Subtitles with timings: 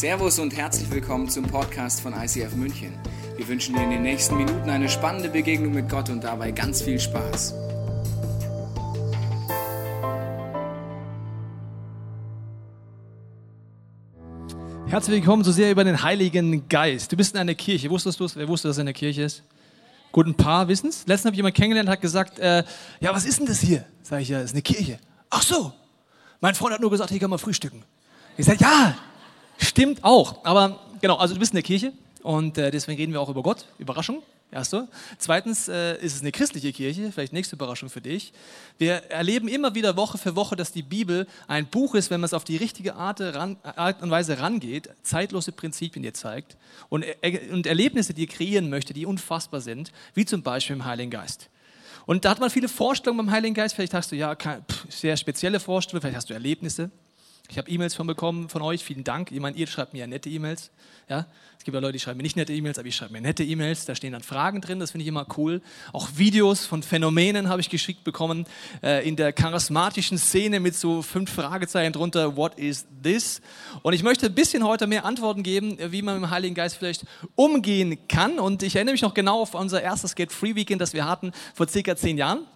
[0.00, 2.94] Servus und herzlich willkommen zum Podcast von ICF München.
[3.36, 6.80] Wir wünschen dir in den nächsten Minuten eine spannende Begegnung mit Gott und dabei ganz
[6.80, 7.52] viel Spaß.
[14.86, 17.12] Herzlich willkommen zur Serie über den Heiligen Geist.
[17.12, 17.90] Du bist in einer Kirche.
[17.90, 18.26] Wusstest du?
[18.36, 19.42] Wer wusste, dass er in der Kirche ist?
[20.12, 21.06] Gut, ein paar wissen es.
[21.06, 22.64] Letztens habe ich jemanden kennengelernt, hat gesagt, äh,
[23.00, 23.84] ja, was ist denn das hier?
[24.02, 24.98] Sag ich, ja, ist eine Kirche.
[25.28, 25.74] Ach so.
[26.40, 27.82] Mein Freund hat nur gesagt, hier kann man frühstücken.
[28.38, 28.96] Ich sage, ja,
[29.60, 30.44] stimmt auch.
[30.44, 31.92] Aber genau, also du bist in der Kirche
[32.22, 33.66] und äh, deswegen reden wir auch über Gott.
[33.78, 34.22] Überraschung.
[34.52, 34.88] Erste.
[35.18, 38.32] Zweitens äh, ist es eine christliche Kirche, vielleicht nächste Überraschung für dich.
[38.78, 42.26] Wir erleben immer wieder Woche für Woche, dass die Bibel ein Buch ist, wenn man
[42.26, 46.56] es auf die richtige Art, ran, Art und Weise rangeht, zeitlose Prinzipien dir zeigt
[46.88, 50.84] und, äh, und Erlebnisse, die ihr kreieren möchte, die unfassbar sind, wie zum Beispiel im
[50.84, 51.48] Heiligen Geist.
[52.06, 53.76] Und da hat man viele Vorstellungen beim Heiligen Geist.
[53.76, 54.36] Vielleicht hast du ja
[54.88, 56.90] sehr spezielle Vorstellungen, vielleicht hast du Erlebnisse.
[57.50, 59.32] Ich habe E-Mails von bekommen von euch, vielen Dank.
[59.32, 60.70] Ich meine, ihr schreibt mir ja nette E-Mails.
[61.08, 61.26] Ja?
[61.58, 63.42] Es gibt ja Leute, die schreiben mir nicht nette E-Mails, aber ich schreibe mir nette
[63.42, 63.86] E-Mails.
[63.86, 65.60] Da stehen dann Fragen drin, das finde ich immer cool.
[65.92, 68.46] Auch Videos von Phänomenen habe ich geschickt bekommen
[68.84, 72.36] äh, in der charismatischen Szene mit so fünf Fragezeichen drunter.
[72.36, 73.42] What is this?
[73.82, 76.76] Und ich möchte ein bisschen heute mehr Antworten geben, wie man mit dem Heiligen Geist
[76.76, 78.38] vielleicht umgehen kann.
[78.38, 81.32] Und ich erinnere mich noch genau auf unser erstes Get Free Weekend, das wir hatten
[81.54, 82.46] vor circa zehn Jahren.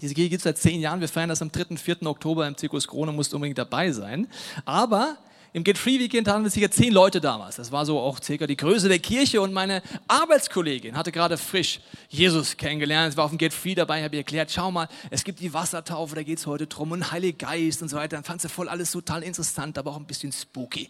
[0.00, 1.00] Diese Kirche gibt es seit zehn Jahren.
[1.00, 2.06] Wir feiern das am 3., 4.
[2.06, 4.26] Oktober im Zirkus Krone, musst unbedingt dabei sein.
[4.64, 5.18] Aber
[5.52, 7.56] im Get Free Weekend hatten wir sicher zehn Leute damals.
[7.56, 11.80] Das war so auch circa die Größe der Kirche und meine Arbeitskollegin hatte gerade frisch
[12.08, 13.10] Jesus kennengelernt.
[13.10, 15.52] Es war auf dem Get Free dabei, habe ihr erklärt, schau mal, es gibt die
[15.52, 18.16] Wassertaufe, da geht es heute drum und Heilige Geist und so weiter.
[18.16, 20.88] Dann fand sie voll alles total interessant, aber auch ein bisschen spooky.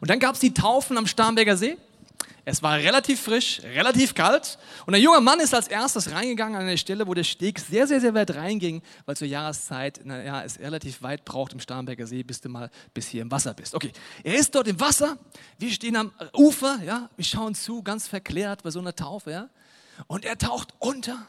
[0.00, 1.76] Und dann gab es die Taufen am Starnberger See.
[2.44, 6.62] Es war relativ frisch, relativ kalt und ein junger Mann ist als erstes reingegangen an
[6.62, 10.58] eine Stelle, wo der Steg sehr, sehr, sehr weit reinging, weil zur Jahreszeit naja, es
[10.58, 13.74] relativ weit braucht im Starnberger See, bis du mal bis hier im Wasser bist.
[13.74, 13.92] Okay,
[14.24, 15.18] er ist dort im Wasser,
[15.58, 19.50] wir stehen am Ufer, ja, wir schauen zu, ganz verklärt bei so einer Taufe, ja,
[20.06, 21.26] und er taucht unter,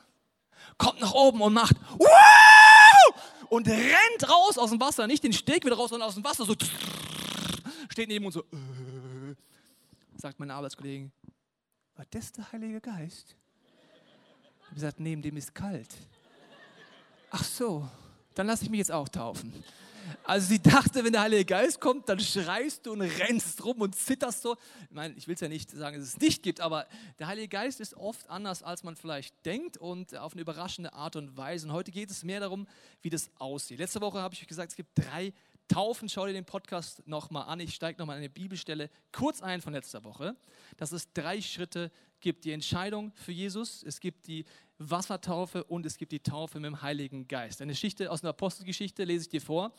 [0.77, 2.09] kommt nach oben und macht Wow!
[3.49, 6.45] und rennt raus aus dem Wasser, nicht den Steg wieder raus, sondern aus dem Wasser,
[6.45, 6.55] so
[7.89, 8.43] steht neben uns so.
[10.21, 11.13] Sagt meine Arbeitskollegen,
[11.95, 13.37] war das der Heilige Geist?
[14.59, 15.95] Ich habe gesagt, neben dem ist kalt.
[17.29, 17.87] Ach so,
[18.35, 19.63] dann lasse ich mich jetzt auch taufen.
[20.25, 23.95] Also sie dachte, wenn der Heilige Geist kommt, dann schreist du und rennst rum und
[23.95, 24.57] zitterst so.
[24.89, 26.85] Ich meine, ich will es ja nicht sagen, dass es nicht gibt, aber
[27.17, 31.15] der Heilige Geist ist oft anders, als man vielleicht denkt und auf eine überraschende Art
[31.15, 31.67] und Weise.
[31.67, 32.67] Und heute geht es mehr darum,
[33.01, 33.79] wie das aussieht.
[33.79, 35.31] Letzte Woche habe ich euch gesagt, es gibt drei
[35.69, 37.59] Taufen, schau dir den Podcast nochmal an.
[37.59, 40.35] Ich steige nochmal eine Bibelstelle kurz ein von letzter Woche,
[40.77, 42.43] dass es drei Schritte gibt.
[42.43, 44.45] Die Entscheidung für Jesus, es gibt die
[44.79, 47.61] Wassertaufe und es gibt die Taufe mit dem Heiligen Geist.
[47.61, 49.71] Eine Geschichte aus einer Apostelgeschichte lese ich dir vor.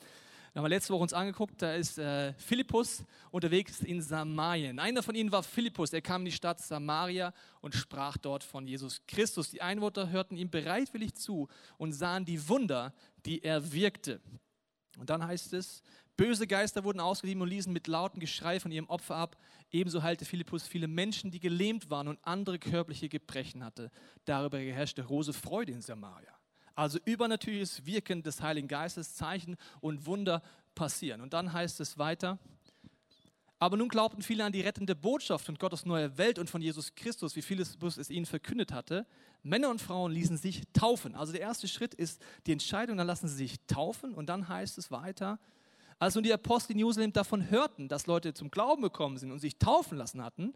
[0.52, 4.78] Wir haben letzte Woche uns angeguckt, da ist äh, Philippus unterwegs in Samarien.
[4.78, 8.66] Einer von ihnen war Philippus, er kam in die Stadt Samaria und sprach dort von
[8.66, 9.50] Jesus Christus.
[9.50, 12.94] Die Einwohner hörten ihm bereitwillig zu und sahen die Wunder,
[13.26, 14.20] die er wirkte.
[15.00, 15.82] Und dann heißt es,
[16.18, 19.38] böse Geister wurden ausgeliehen und ließen mit lautem Geschrei von ihrem Opfer ab.
[19.70, 23.90] Ebenso heilte Philippus viele Menschen, die gelähmt waren und andere körperliche Gebrechen hatte.
[24.26, 26.34] Darüber herrschte große Freude in Samaria.
[26.74, 30.42] Also übernatürliches Wirken des Heiligen Geistes, Zeichen und Wunder
[30.74, 31.22] passieren.
[31.22, 32.38] Und dann heißt es weiter,
[33.60, 36.94] aber nun glaubten viele an die rettende Botschaft von Gottes neue Welt und von Jesus
[36.94, 39.06] Christus, wie Philippus es ihnen verkündet hatte.
[39.42, 41.14] Männer und Frauen ließen sich taufen.
[41.14, 44.78] Also der erste Schritt ist die Entscheidung, dann lassen sie sich taufen und dann heißt
[44.78, 45.38] es weiter,
[45.98, 49.40] als nun die Apostel in Jerusalem davon hörten, dass Leute zum Glauben gekommen sind und
[49.40, 50.54] sich taufen lassen hatten,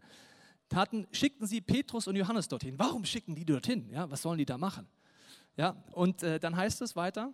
[0.73, 2.79] hatten schickten sie Petrus und Johannes dorthin.
[2.79, 3.87] Warum schicken die dorthin?
[3.91, 4.87] Ja, was sollen die da machen?
[5.57, 7.31] Ja, und äh, dann heißt es weiter,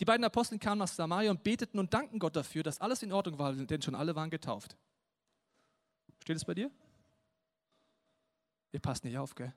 [0.00, 3.12] die beiden Apostel kamen nach Samaria und beteten und dankten Gott dafür, dass alles in
[3.12, 4.76] Ordnung war, denn schon alle waren getauft.
[6.22, 6.70] Steht es bei dir?
[8.72, 9.52] Ihr passt nicht auf, gell?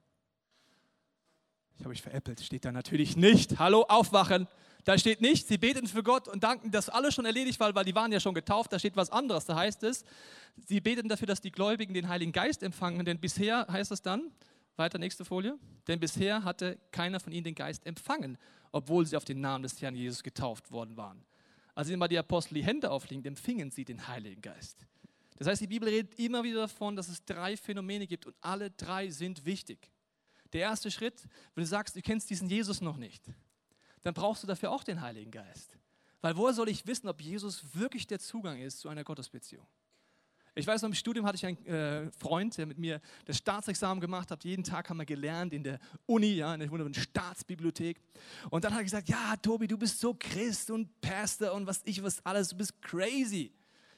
[1.75, 3.57] Ich habe mich veräppelt, steht da natürlich nicht.
[3.57, 4.47] Hallo, aufwachen.
[4.83, 7.85] Da steht nicht, sie beten für Gott und danken, dass alles schon erledigt war, weil
[7.85, 8.73] die waren ja schon getauft.
[8.73, 9.45] Da steht was anderes.
[9.45, 10.03] Da heißt es,
[10.67, 13.05] sie beten dafür, dass die Gläubigen den Heiligen Geist empfangen.
[13.05, 14.29] Denn bisher heißt es dann,
[14.75, 15.57] weiter nächste Folie,
[15.87, 18.37] denn bisher hatte keiner von ihnen den Geist empfangen,
[18.73, 21.23] obwohl sie auf den Namen des Herrn Jesus getauft worden waren.
[21.75, 24.85] Als immer die Apostel die Hände auflegen, empfingen sie den Heiligen Geist.
[25.37, 28.71] Das heißt, die Bibel redet immer wieder davon, dass es drei Phänomene gibt und alle
[28.71, 29.89] drei sind wichtig.
[30.51, 31.23] Der erste Schritt,
[31.55, 33.23] wenn du sagst, du kennst diesen Jesus noch nicht,
[34.01, 35.77] dann brauchst du dafür auch den Heiligen Geist.
[36.21, 39.65] Weil woher soll ich wissen, ob Jesus wirklich der Zugang ist zu einer Gottesbeziehung?
[40.55, 43.99] Ich weiß noch, im Studium hatte ich einen äh, Freund, der mit mir das Staatsexamen
[43.99, 44.43] gemacht hat.
[44.43, 47.99] Jeden Tag haben wir gelernt in der Uni, ja, in der wunderbaren Staatsbibliothek.
[48.51, 51.81] Und dann hat er gesagt, ja, Tobi, du bist so Christ und Pastor und was
[51.85, 53.51] ich was alles, du bist crazy.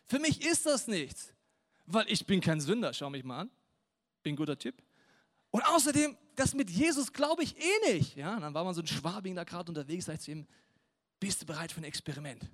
[0.06, 1.34] Für mich ist das nichts,
[1.88, 2.94] weil ich bin kein Sünder.
[2.94, 3.52] Schau mich mal an.
[4.24, 4.82] Bin ein guter Typ.
[5.52, 8.16] Und außerdem, das mit Jesus glaube ich eh nicht.
[8.16, 10.48] Ja, dann war man so ein Schwabing da gerade unterwegs, sagt zu ihm,
[11.20, 12.50] bist du bereit für ein Experiment?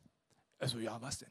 [0.58, 1.30] Also ja, was denn?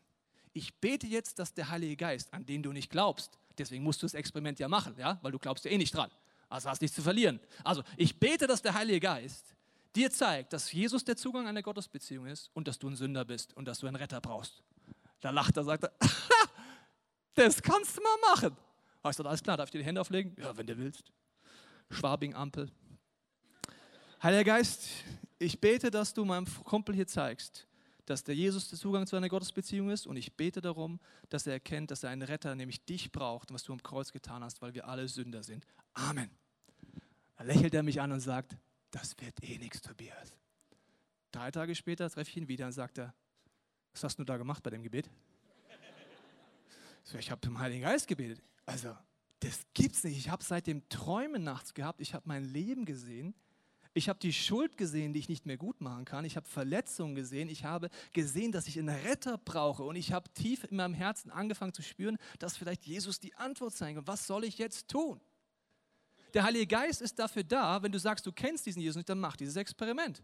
[0.52, 4.06] Ich bete jetzt, dass der Heilige Geist, an den du nicht glaubst, deswegen musst du
[4.06, 6.10] das Experiment ja machen, ja, weil du glaubst ja eh nicht dran.
[6.48, 7.38] Also hast nichts zu verlieren.
[7.62, 9.54] Also ich bete, dass der Heilige Geist
[9.94, 13.56] dir zeigt, dass Jesus der Zugang einer Gottesbeziehung ist und dass du ein Sünder bist
[13.56, 14.62] und dass du einen Retter brauchst.
[15.20, 15.92] Da lacht er, sagt er,
[17.34, 18.56] das kannst du mal machen.
[19.02, 20.34] Hast du alles klar, darf ich dir die Hände auflegen?
[20.38, 21.12] Ja, wenn du willst.
[21.90, 22.70] Schwabing-Ampel.
[24.22, 24.88] Heiliger Geist,
[25.38, 27.66] ich bete, dass du meinem Kumpel hier zeigst,
[28.10, 30.98] dass der Jesus der Zugang zu einer Gottesbeziehung ist und ich bete darum,
[31.28, 34.42] dass er erkennt, dass er einen Retter, nämlich dich braucht, was du am Kreuz getan
[34.42, 35.64] hast, weil wir alle Sünder sind.
[35.94, 36.28] Amen.
[37.36, 38.56] Da lächelt er mich an und sagt,
[38.90, 40.36] das wird eh nichts, Tobias.
[41.30, 43.14] Drei Tage später treffe ich ihn wieder und sagt er,
[43.92, 45.08] was hast du da gemacht bei dem Gebet?
[47.04, 48.42] So, ich habe zum Heiligen Geist gebetet.
[48.66, 48.96] Also,
[49.38, 50.18] das gibt's nicht.
[50.18, 52.00] Ich habe seitdem Träume nachts gehabt.
[52.00, 53.34] Ich habe mein Leben gesehen.
[53.92, 56.24] Ich habe die Schuld gesehen, die ich nicht mehr gut machen kann.
[56.24, 57.48] Ich habe Verletzungen gesehen.
[57.48, 59.82] Ich habe gesehen, dass ich einen Retter brauche.
[59.82, 63.74] Und ich habe tief in meinem Herzen angefangen zu spüren, dass vielleicht Jesus die Antwort
[63.74, 64.06] sein kann.
[64.06, 65.20] Was soll ich jetzt tun?
[66.34, 69.18] Der Heilige Geist ist dafür da, wenn du sagst, du kennst diesen Jesus nicht, dann
[69.18, 70.22] mach dieses Experiment.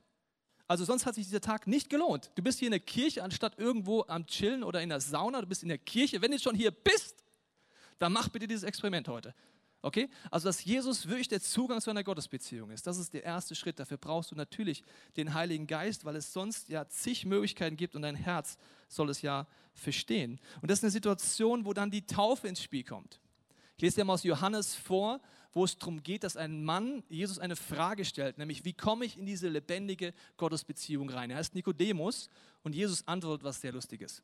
[0.68, 2.30] Also sonst hat sich dieser Tag nicht gelohnt.
[2.34, 5.46] Du bist hier in der Kirche, anstatt irgendwo am Chillen oder in der Sauna, du
[5.46, 6.20] bist in der Kirche.
[6.22, 7.24] Wenn du schon hier bist,
[7.98, 9.34] dann mach bitte dieses Experiment heute.
[9.86, 10.08] Okay?
[10.32, 13.78] Also, dass Jesus wirklich der Zugang zu einer Gottesbeziehung ist, das ist der erste Schritt.
[13.78, 14.82] Dafür brauchst du natürlich
[15.16, 19.22] den Heiligen Geist, weil es sonst ja zig Möglichkeiten gibt und dein Herz soll es
[19.22, 20.40] ja verstehen.
[20.60, 23.20] Und das ist eine Situation, wo dann die Taufe ins Spiel kommt.
[23.76, 25.20] Ich lese dir mal aus Johannes vor,
[25.52, 29.16] wo es darum geht, dass ein Mann Jesus eine Frage stellt, nämlich wie komme ich
[29.16, 31.30] in diese lebendige Gottesbeziehung rein?
[31.30, 32.28] Er heißt Nikodemus
[32.64, 34.20] und Jesus antwortet was sehr Lustiges.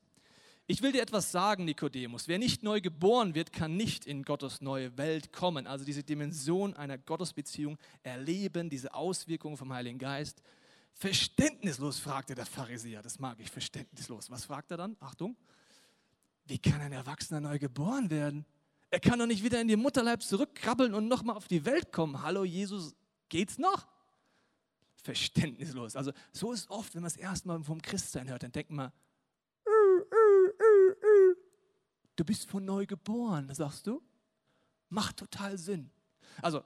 [0.68, 2.28] Ich will dir etwas sagen, Nikodemus.
[2.28, 5.66] Wer nicht neu geboren wird, kann nicht in Gottes neue Welt kommen.
[5.66, 10.40] Also diese Dimension einer Gottesbeziehung erleben, diese Auswirkungen vom Heiligen Geist.
[10.94, 13.02] Verständnislos, fragte der Pharisäer.
[13.02, 14.30] Das mag ich, verständnislos.
[14.30, 14.96] Was fragt er dann?
[15.00, 15.36] Achtung.
[16.46, 18.46] Wie kann ein Erwachsener neu geboren werden?
[18.90, 22.22] Er kann doch nicht wieder in die Mutterleib zurückkrabbeln und nochmal auf die Welt kommen.
[22.22, 22.94] Hallo Jesus,
[23.28, 23.86] geht's noch?
[25.02, 25.96] Verständnislos.
[25.96, 28.92] Also so ist oft, wenn man es erstmal vom Christsein hört, dann denkt man,
[32.16, 34.02] du bist von neu geboren, sagst du?
[34.88, 35.90] Macht total Sinn.
[36.40, 36.62] Also,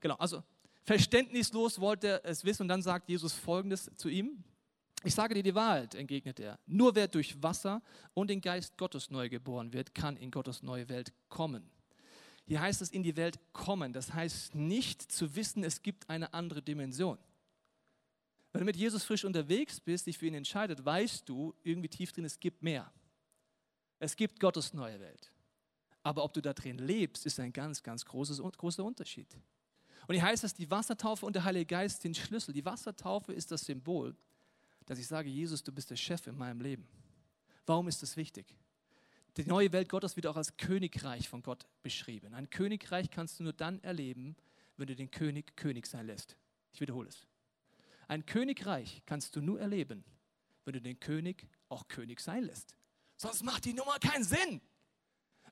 [0.00, 0.42] genau, also
[0.82, 4.42] verständnislos wollte er es wissen und dann sagt Jesus folgendes zu ihm.
[5.02, 6.58] Ich sage dir die Wahrheit, entgegnet er.
[6.66, 7.82] Nur wer durch Wasser
[8.12, 11.70] und den Geist Gottes neu geboren wird, kann in Gottes neue Welt kommen.
[12.46, 13.92] Hier heißt es in die Welt kommen.
[13.92, 17.16] Das heißt nicht zu wissen, es gibt eine andere Dimension.
[18.52, 22.12] Wenn du mit Jesus frisch unterwegs bist, dich für ihn entscheidet, weißt du irgendwie tief
[22.12, 22.92] drin, es gibt mehr.
[24.00, 25.30] Es gibt Gottes neue Welt.
[26.02, 29.28] Aber ob du da drin lebst, ist ein ganz, ganz großes, großer Unterschied.
[30.08, 32.52] Und hier heißt es, die Wassertaufe und der Heilige Geist sind Schlüssel.
[32.52, 34.16] Die Wassertaufe ist das Symbol
[34.90, 36.84] dass ich sage, Jesus, du bist der Chef in meinem Leben.
[37.64, 38.56] Warum ist das wichtig?
[39.36, 42.34] Die neue Welt Gottes wird auch als Königreich von Gott beschrieben.
[42.34, 44.34] Ein Königreich kannst du nur dann erleben,
[44.76, 46.36] wenn du den König König sein lässt.
[46.72, 47.28] Ich wiederhole es.
[48.08, 50.02] Ein Königreich kannst du nur erleben,
[50.64, 52.74] wenn du den König auch König sein lässt.
[53.20, 54.62] Sonst macht die Nummer keinen Sinn.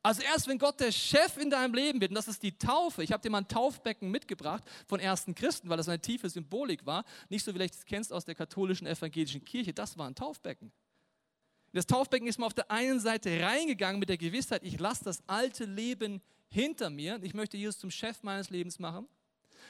[0.02, 3.02] Also erst wenn Gott der Chef in deinem Leben wird, und das ist die Taufe.
[3.02, 6.86] Ich habe dir mal ein Taufbecken mitgebracht von ersten Christen, weil das eine tiefe Symbolik
[6.86, 7.04] war.
[7.28, 9.74] Nicht so, wie du es kennst aus der katholischen evangelischen Kirche.
[9.74, 10.72] Das war ein Taufbecken.
[11.74, 15.22] Das Taufbecken ist man auf der einen Seite reingegangen mit der Gewissheit, ich lasse das
[15.28, 17.18] alte Leben hinter mir.
[17.22, 19.06] Ich möchte Jesus zum Chef meines Lebens machen.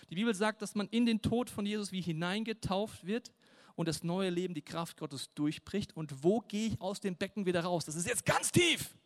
[0.09, 3.33] Die Bibel sagt, dass man in den Tod von Jesus wie hineingetauft wird
[3.79, 5.97] und das neue Leben die Kraft Gottes durchbricht.
[5.97, 7.85] Und wo gehe ich aus dem Becken wieder raus?
[7.85, 8.97] Das ist jetzt ganz tief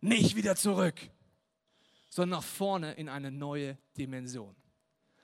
[0.00, 1.00] nicht wieder zurück,
[2.10, 4.56] sondern nach vorne in eine neue Dimension.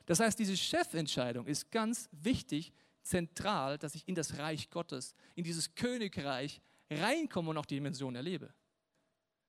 [0.07, 5.43] Das heißt, diese Chefentscheidung ist ganz wichtig, zentral, dass ich in das Reich Gottes, in
[5.43, 8.55] dieses Königreich reinkomme und auch die Dimension erlebe.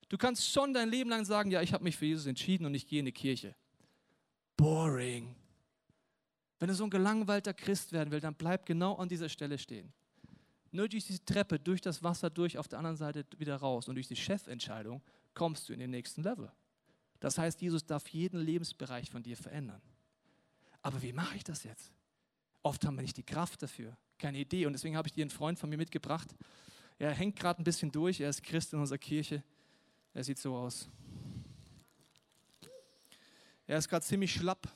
[0.07, 2.73] Du kannst schon dein Leben lang sagen, ja, ich habe mich für Jesus entschieden und
[2.73, 3.55] ich gehe in die Kirche.
[4.57, 5.35] Boring.
[6.59, 9.91] Wenn du so ein gelangweilter Christ werden willst, dann bleib genau an dieser Stelle stehen.
[10.71, 13.95] Nur durch diese Treppe, durch das Wasser durch, auf der anderen Seite wieder raus und
[13.95, 15.01] durch die Chefentscheidung
[15.33, 16.51] kommst du in den nächsten Level.
[17.19, 19.81] Das heißt, Jesus darf jeden Lebensbereich von dir verändern.
[20.81, 21.91] Aber wie mache ich das jetzt?
[22.61, 24.65] Oft haben wir nicht die Kraft dafür, keine Idee.
[24.65, 26.35] Und deswegen habe ich dir einen Freund von mir mitgebracht.
[26.97, 28.19] Er hängt gerade ein bisschen durch.
[28.19, 29.43] Er ist Christ in unserer Kirche.
[30.13, 30.89] Er sieht so aus.
[33.65, 34.67] Er ist gerade ziemlich schlapp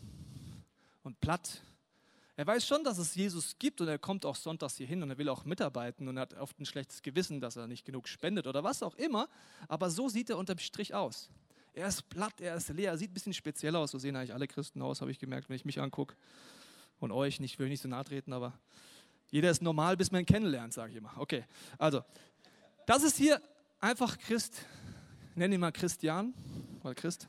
[1.04, 1.62] und platt.
[2.36, 5.10] Er weiß schon, dass es Jesus gibt und er kommt auch sonntags hier hin und
[5.12, 8.48] er will auch mitarbeiten und hat oft ein schlechtes Gewissen, dass er nicht genug spendet
[8.48, 9.30] oder was auch immer.
[9.68, 11.30] Aber so sieht er unterm Strich aus.
[11.74, 13.92] Er ist platt, er ist leer, er sieht ein bisschen speziell aus.
[13.92, 16.16] So sehen eigentlich alle Christen aus, habe ich gemerkt, wenn ich mich angucke.
[17.00, 18.54] Und euch nicht, will ich nicht so nahe treten, aber
[19.30, 21.14] jeder ist normal, bis man ihn kennenlernt, sage ich immer.
[21.18, 21.44] Okay,
[21.78, 22.04] also,
[22.86, 23.42] das ist hier
[23.80, 24.62] einfach Christ,
[25.36, 26.34] nenne ihn mal Christian,
[26.84, 27.28] oder Christ.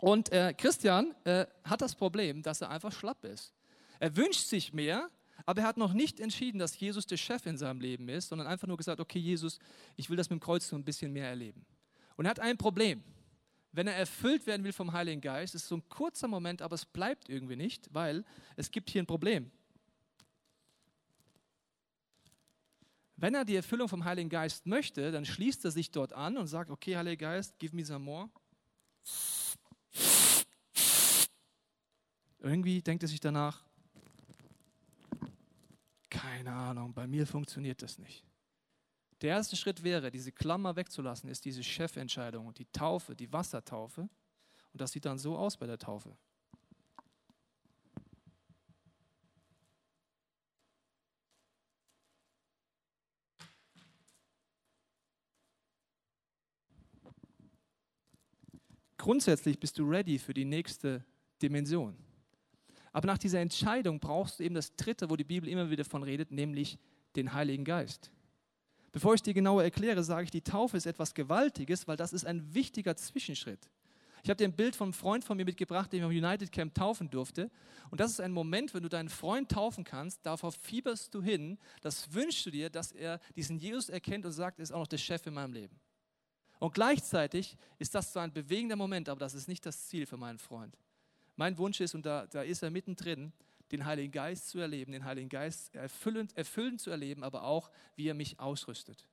[0.00, 3.52] Und äh, Christian äh, hat das Problem, dass er einfach schlapp ist.
[3.98, 5.10] Er wünscht sich mehr,
[5.44, 8.48] aber er hat noch nicht entschieden, dass Jesus der Chef in seinem Leben ist, sondern
[8.48, 9.58] einfach nur gesagt, okay Jesus,
[9.96, 11.64] ich will das mit dem Kreuz so ein bisschen mehr erleben.
[12.16, 13.02] Und er hat ein Problem.
[13.72, 16.86] Wenn er erfüllt werden will vom Heiligen Geist, ist so ein kurzer Moment, aber es
[16.86, 18.24] bleibt irgendwie nicht, weil
[18.56, 19.50] es gibt hier ein Problem.
[23.16, 26.48] Wenn er die Erfüllung vom Heiligen Geist möchte, dann schließt er sich dort an und
[26.48, 28.30] sagt, okay, Heiliger Geist, give me some more.
[32.40, 33.65] Irgendwie denkt er sich danach,
[36.26, 38.24] keine Ahnung, bei mir funktioniert das nicht.
[39.20, 44.02] Der erste Schritt wäre, diese Klammer wegzulassen, ist diese Chefentscheidung die Taufe, die Wassertaufe.
[44.72, 46.16] Und das sieht dann so aus bei der Taufe.
[58.96, 61.04] Grundsätzlich bist du ready für die nächste
[61.40, 62.05] Dimension.
[62.96, 66.02] Aber nach dieser Entscheidung brauchst du eben das Dritte, wo die Bibel immer wieder von
[66.02, 66.78] redet, nämlich
[67.14, 68.10] den Heiligen Geist.
[68.90, 72.24] Bevor ich dir genauer erkläre, sage ich, die Taufe ist etwas Gewaltiges, weil das ist
[72.24, 73.68] ein wichtiger Zwischenschritt.
[74.22, 76.50] Ich habe dir ein Bild von einem Freund von mir mitgebracht, den ich am United
[76.50, 77.50] Camp taufen durfte.
[77.90, 81.58] Und das ist ein Moment, wenn du deinen Freund taufen kannst, darauf fieberst du hin,
[81.82, 84.86] das wünschst du dir, dass er diesen Jesus erkennt und sagt, er ist auch noch
[84.86, 85.78] der Chef in meinem Leben.
[86.60, 90.16] Und gleichzeitig ist das zwar ein bewegender Moment, aber das ist nicht das Ziel für
[90.16, 90.78] meinen Freund.
[91.36, 93.32] Mein Wunsch ist, und da, da ist er mittendrin,
[93.72, 98.08] den Heiligen Geist zu erleben, den Heiligen Geist erfüllend, erfüllend zu erleben, aber auch, wie
[98.08, 99.08] er mich ausrüstet.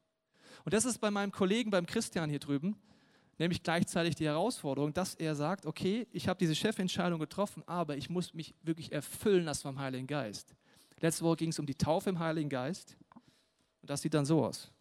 [0.64, 2.78] Und das ist bei meinem Kollegen, beim Christian hier drüben,
[3.40, 8.10] nämlich gleichzeitig die Herausforderung, dass er sagt, okay, ich habe diese Chefentscheidung getroffen, aber ich
[8.10, 10.56] muss mich wirklich erfüllen lassen vom Heiligen Geist.
[11.00, 12.96] Letzte Woche ging es um die Taufe im Heiligen Geist
[13.82, 14.72] und das sieht dann so aus.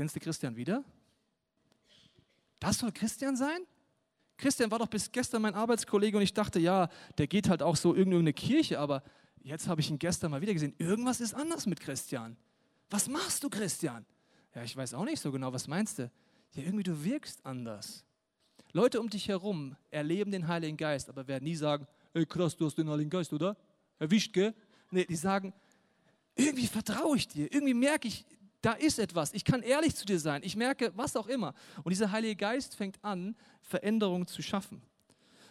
[0.00, 0.82] Erkennst du Christian wieder?
[2.58, 3.66] Das soll Christian sein?
[4.38, 6.88] Christian war doch bis gestern mein Arbeitskollege und ich dachte, ja,
[7.18, 9.02] der geht halt auch so in irgendeine Kirche, aber
[9.42, 10.74] jetzt habe ich ihn gestern mal wieder gesehen.
[10.78, 12.38] Irgendwas ist anders mit Christian.
[12.88, 14.06] Was machst du, Christian?
[14.54, 16.10] Ja, ich weiß auch nicht so genau, was meinst du?
[16.54, 18.02] Ja, irgendwie du wirkst anders.
[18.72, 22.64] Leute um dich herum erleben den Heiligen Geist, aber werden nie sagen, ey krass, du
[22.64, 23.54] hast den Heiligen Geist, oder?
[23.98, 24.54] Erwischt, gell?
[24.92, 25.52] Nee, die sagen,
[26.36, 28.24] irgendwie vertraue ich dir, irgendwie merke ich,
[28.62, 29.32] da ist etwas.
[29.32, 30.42] Ich kann ehrlich zu dir sein.
[30.44, 31.54] Ich merke, was auch immer.
[31.82, 34.82] Und dieser Heilige Geist fängt an, Veränderungen zu schaffen.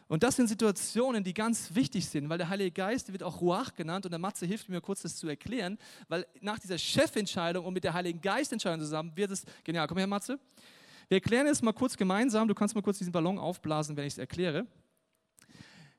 [0.07, 3.75] Und das sind Situationen, die ganz wichtig sind, weil der Heilige Geist wird auch Ruach
[3.75, 7.75] genannt und der Matze hilft mir kurz, das zu erklären, weil nach dieser Chefentscheidung und
[7.75, 10.39] mit der Heiligen Geistentscheidung zusammen wird es, genial, komm her Matze.
[11.09, 14.13] Wir erklären es mal kurz gemeinsam, du kannst mal kurz diesen Ballon aufblasen, wenn ich
[14.13, 14.65] es erkläre.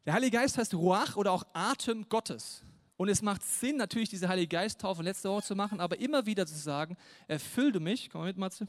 [0.04, 2.64] Der Heilige Geist heißt Ruach oder auch Atem Gottes.
[3.00, 6.44] Und es macht Sinn, natürlich diese Heilige Geisttaufe letzte Woche zu machen, aber immer wieder
[6.44, 8.66] zu sagen, erfüll du mich, komm mal mit, Matze.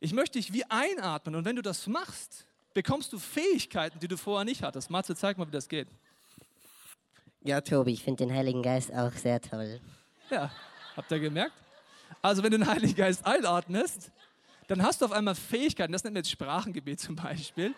[0.00, 4.16] Ich möchte dich wie einatmen und wenn du das machst, bekommst du Fähigkeiten, die du
[4.16, 4.88] vorher nicht hattest.
[4.88, 5.86] Matze, zeig mal, wie das geht.
[7.42, 9.78] Ja, Tobi, ich finde den Heiligen Geist auch sehr toll.
[10.30, 10.50] Ja,
[10.96, 11.52] habt ihr gemerkt?
[12.22, 14.10] Also, wenn du den Heiligen Geist einatmest,
[14.66, 15.92] dann hast du auf einmal Fähigkeiten.
[15.92, 17.74] Das nennt man jetzt Sprachengebet zum Beispiel.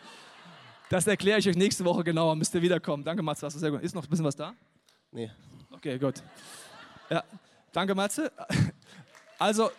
[0.88, 3.02] Das erkläre ich euch nächste Woche genauer, müsst ihr wiederkommen.
[3.02, 3.82] Danke, Matze, hast du sehr gut.
[3.82, 4.54] Ist noch ein bisschen was da?
[5.10, 5.30] Nee.
[5.70, 6.22] Okay, gut.
[7.08, 7.24] Ja,
[7.72, 8.30] danke, Matze.
[9.38, 9.70] Also,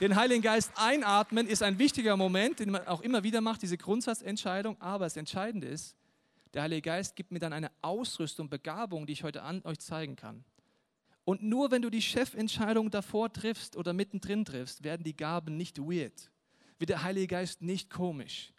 [0.00, 3.76] den Heiligen Geist einatmen ist ein wichtiger Moment, den man auch immer wieder macht, diese
[3.76, 4.80] Grundsatzentscheidung.
[4.80, 5.96] Aber das Entscheidende ist,
[6.54, 10.16] der Heilige Geist gibt mir dann eine Ausrüstung, Begabung, die ich heute an euch zeigen
[10.16, 10.44] kann.
[11.24, 15.78] Und nur wenn du die Chefentscheidung davor triffst oder mittendrin triffst, werden die Gaben nicht
[15.78, 16.30] weird.
[16.78, 18.52] Wird der Heilige Geist nicht komisch.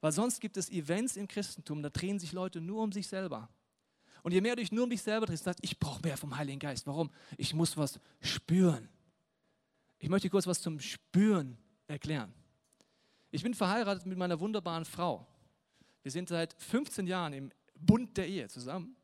[0.00, 3.50] Weil sonst gibt es Events im Christentum, da drehen sich Leute nur um sich selber.
[4.22, 6.36] Und je mehr du dich nur um dich selber drehst, sagst, ich brauche mehr vom
[6.36, 6.86] Heiligen Geist.
[6.86, 7.10] Warum?
[7.36, 8.88] Ich muss was spüren.
[9.98, 12.32] Ich möchte kurz was zum Spüren erklären.
[13.30, 15.26] Ich bin verheiratet mit meiner wunderbaren Frau.
[16.02, 18.96] Wir sind seit 15 Jahren im Bund der Ehe zusammen.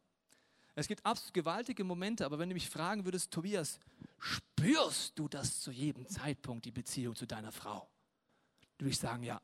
[0.77, 3.79] Es gibt absolut gewaltige Momente, aber wenn du mich fragen würdest, Tobias,
[4.19, 7.89] spür spürst du das zu jedem Zeitpunkt, die Beziehung zu deiner Frau?
[8.79, 9.41] Du würdest sagen, ja,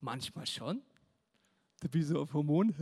[0.00, 0.82] manchmal schon.
[1.80, 2.74] Du bist so auf Hormon.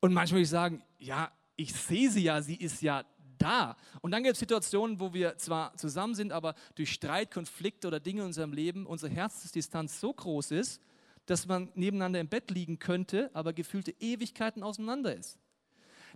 [0.00, 3.04] Und manchmal würde ich sagen, ja, ich sehe sie ja, sie ist ja
[3.38, 3.76] da.
[4.00, 8.00] Und dann gibt es Situationen, wo wir zwar zusammen sind, aber durch Streit, Konflikte oder
[8.00, 10.80] Dinge in unserem Leben unsere Herzensdistanz so groß ist,
[11.26, 15.38] dass man nebeneinander im Bett liegen könnte, aber gefühlte Ewigkeiten auseinander ist.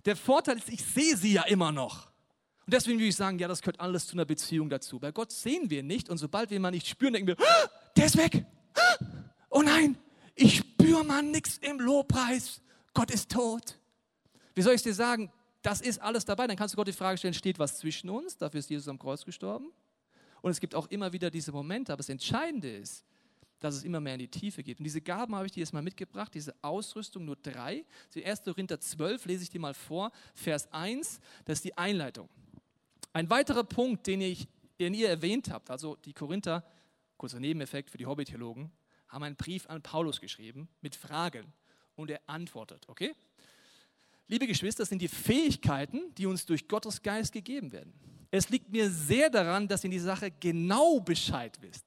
[0.05, 2.07] Der Vorteil ist, ich sehe sie ja immer noch.
[2.65, 4.99] Und deswegen würde ich sagen, ja, das gehört alles zu einer Beziehung dazu.
[4.99, 8.05] Bei Gott sehen wir nicht und sobald wir mal nicht spüren, denken wir, ah, der
[8.05, 8.45] ist weg.
[8.73, 9.05] Ah,
[9.49, 9.97] oh nein,
[10.35, 12.61] ich spüre mal nichts im Lobpreis.
[12.93, 13.79] Gott ist tot.
[14.53, 15.31] Wie soll ich dir sagen?
[15.61, 16.47] Das ist alles dabei.
[16.47, 18.37] Dann kannst du Gott die Frage stellen, steht was zwischen uns?
[18.37, 19.71] Dafür ist Jesus am Kreuz gestorben.
[20.41, 21.93] Und es gibt auch immer wieder diese Momente.
[21.93, 23.05] Aber das Entscheidende ist,
[23.59, 24.79] dass es immer mehr in die Tiefe geht.
[24.79, 27.85] Und diese Gaben habe ich dir jetzt mal mitgebracht, diese Ausrüstung, nur drei.
[28.15, 28.43] Die 1.
[28.43, 32.27] Korinther 12 lese ich dir mal vor, Vers 1, das ist die Einleitung.
[33.13, 34.47] Ein weiterer Punkt, den, ich,
[34.79, 36.65] den ihr erwähnt habt, also die Korinther,
[37.17, 38.71] kurzer Nebeneffekt für die Hobbytheologen,
[39.09, 41.53] haben einen Brief an Paulus geschrieben mit Fragen
[42.01, 43.15] und er antwortet, okay?
[44.31, 47.93] Liebe Geschwister, das sind die Fähigkeiten, die uns durch Gottes Geist gegeben werden.
[48.31, 51.85] Es liegt mir sehr daran, dass ihr in die Sache genau Bescheid wisst.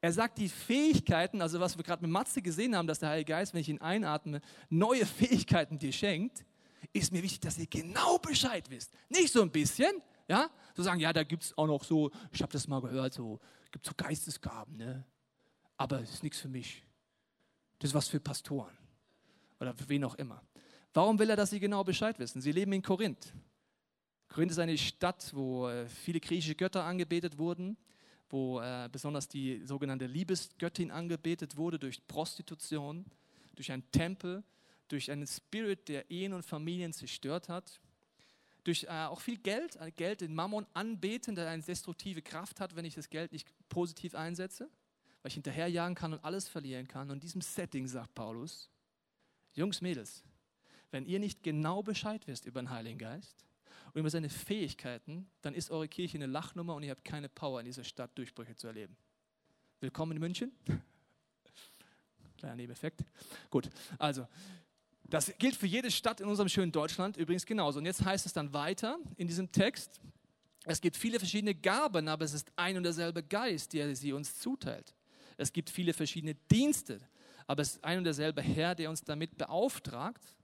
[0.00, 3.32] Er sagt, die Fähigkeiten, also was wir gerade mit Matze gesehen haben, dass der Heilige
[3.32, 4.40] Geist, wenn ich ihn einatme,
[4.70, 6.44] neue Fähigkeiten dir schenkt,
[6.92, 8.92] ist mir wichtig, dass ihr genau Bescheid wisst.
[9.08, 12.42] Nicht so ein bisschen, ja, so sagen, ja, da gibt es auch noch so, ich
[12.42, 13.40] habe das mal gehört, so,
[13.72, 15.04] gibt so Geistesgaben, ne?
[15.76, 16.84] aber es ist nichts für mich.
[17.80, 18.85] Das ist was für Pastoren
[19.60, 20.42] oder für wen auch immer.
[20.92, 22.40] Warum will er, dass sie genau Bescheid wissen?
[22.40, 23.32] Sie leben in Korinth.
[24.28, 27.76] Korinth ist eine Stadt, wo äh, viele griechische Götter angebetet wurden
[28.28, 33.04] wo äh, besonders die sogenannte Liebesgöttin angebetet wurde durch Prostitution,
[33.54, 34.42] durch einen Tempel,
[34.88, 37.80] durch einen Spirit, der Ehen und Familien zerstört hat,
[38.64, 42.84] durch äh, auch viel Geld, Geld in Mammon anbeten, der eine destruktive Kraft hat, wenn
[42.84, 44.68] ich das Geld nicht positiv einsetze,
[45.22, 47.08] weil ich hinterherjagen kann und alles verlieren kann.
[47.08, 48.68] Und in diesem Setting sagt Paulus,
[49.56, 50.22] Jungs, Mädels,
[50.90, 53.46] wenn ihr nicht genau Bescheid wisst über den Heiligen Geist,
[53.96, 57.60] und über seine Fähigkeiten, dann ist eure Kirche eine Lachnummer und ihr habt keine Power
[57.60, 58.94] in dieser Stadt Durchbrüche zu erleben.
[59.80, 60.52] Willkommen in München.
[62.36, 63.04] Kleiner Nebeneffekt.
[63.48, 64.28] Gut, also
[65.04, 67.78] das gilt für jede Stadt in unserem schönen Deutschland übrigens genauso.
[67.78, 69.98] Und jetzt heißt es dann weiter in diesem Text,
[70.64, 74.38] es gibt viele verschiedene Gaben, aber es ist ein und derselbe Geist, der sie uns
[74.38, 74.94] zuteilt.
[75.38, 77.00] Es gibt viele verschiedene Dienste,
[77.46, 80.36] aber es ist ein und derselbe Herr, der uns damit beauftragt.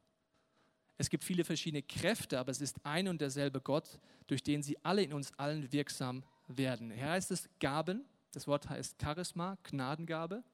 [0.98, 4.78] Es gibt viele verschiedene Kräfte, aber es ist ein und derselbe Gott, durch den sie
[4.84, 6.90] alle in uns allen wirksam werden.
[6.90, 10.44] Hier heißt es Gaben, das Wort heißt Charisma, Gnadengabe.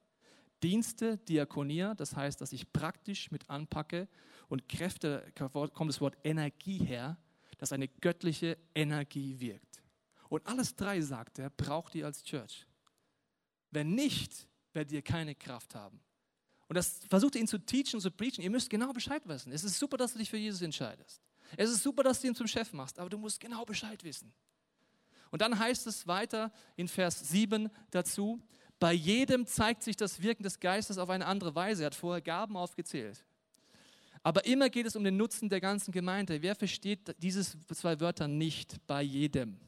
[0.62, 4.08] Dienste, Diakonia, das heißt, dass ich praktisch mit anpacke.
[4.48, 7.16] Und Kräfte, kommt das Wort Energie her,
[7.58, 9.82] dass eine göttliche Energie wirkt.
[10.28, 12.66] Und alles drei, sagt er, braucht ihr als Church.
[13.70, 16.00] Wenn nicht, werdet ihr keine Kraft haben.
[16.68, 18.42] Und das versucht ihn zu teachen zu preachen.
[18.42, 19.52] Ihr müsst genau Bescheid wissen.
[19.52, 21.22] Es ist super, dass du dich für Jesus entscheidest.
[21.56, 24.32] Es ist super, dass du ihn zum Chef machst, aber du musst genau Bescheid wissen.
[25.30, 28.42] Und dann heißt es weiter in Vers 7 dazu,
[28.78, 31.82] bei jedem zeigt sich das Wirken des Geistes auf eine andere Weise.
[31.82, 33.24] Er hat vorher Gaben aufgezählt.
[34.22, 36.42] Aber immer geht es um den Nutzen der ganzen Gemeinde.
[36.42, 37.42] Wer versteht diese
[37.74, 39.58] zwei Wörter nicht bei jedem?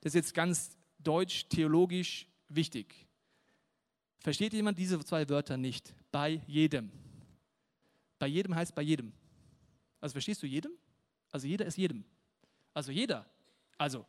[0.00, 3.05] Das ist jetzt ganz deutsch, theologisch wichtig.
[4.26, 5.94] Versteht jemand diese zwei Wörter nicht?
[6.10, 6.90] Bei jedem.
[8.18, 9.12] Bei jedem heißt bei jedem.
[10.00, 10.72] Also verstehst du jedem?
[11.30, 12.04] Also jeder ist jedem.
[12.74, 13.24] Also jeder.
[13.78, 14.04] Also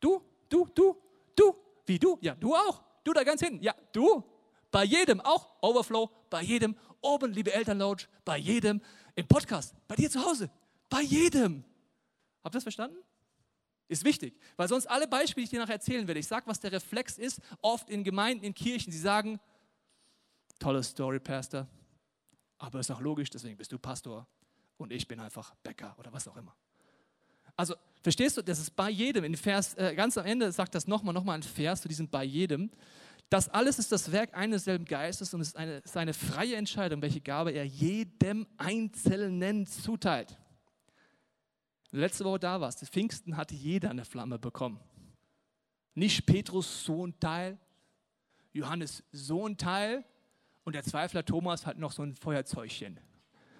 [0.00, 0.96] du, du, du,
[1.36, 1.54] du,
[1.86, 2.82] wie du, ja, du auch.
[3.04, 4.24] Du da ganz hinten, ja, du.
[4.72, 8.82] Bei jedem auch Overflow, bei jedem oben, liebe Elternlounge, bei jedem
[9.14, 10.50] im Podcast, bei dir zu Hause,
[10.88, 11.62] bei jedem.
[12.42, 12.98] Habt ihr das verstanden?
[13.86, 16.58] Ist wichtig, weil sonst alle Beispiele, die ich dir nachher erzählen werde, ich sage, was
[16.58, 19.38] der Reflex ist, oft in Gemeinden, in Kirchen, sie sagen,
[20.60, 21.66] tolle Story, Pastor,
[22.58, 24.28] aber ist auch logisch, deswegen bist du Pastor
[24.76, 26.54] und ich bin einfach Bäcker oder was auch immer.
[27.56, 29.24] Also verstehst du, das ist bei jedem.
[29.24, 32.22] In Vers, äh, ganz am Ende sagt das nochmal, nochmal ein Vers zu diesem bei
[32.22, 32.70] jedem.
[33.28, 36.56] Das alles ist das Werk eines selben Geistes und es ist eine, ist eine freie
[36.56, 40.38] Entscheidung, welche Gabe er jedem Einzelnen zuteilt.
[41.92, 44.80] Letzte Woche da warst, Pfingsten hatte jeder eine Flamme bekommen.
[45.94, 47.58] Nicht Petrus so ein Teil,
[48.52, 50.04] Johannes so ein Teil,
[50.64, 53.00] und der Zweifler Thomas hat noch so ein Feuerzeugchen.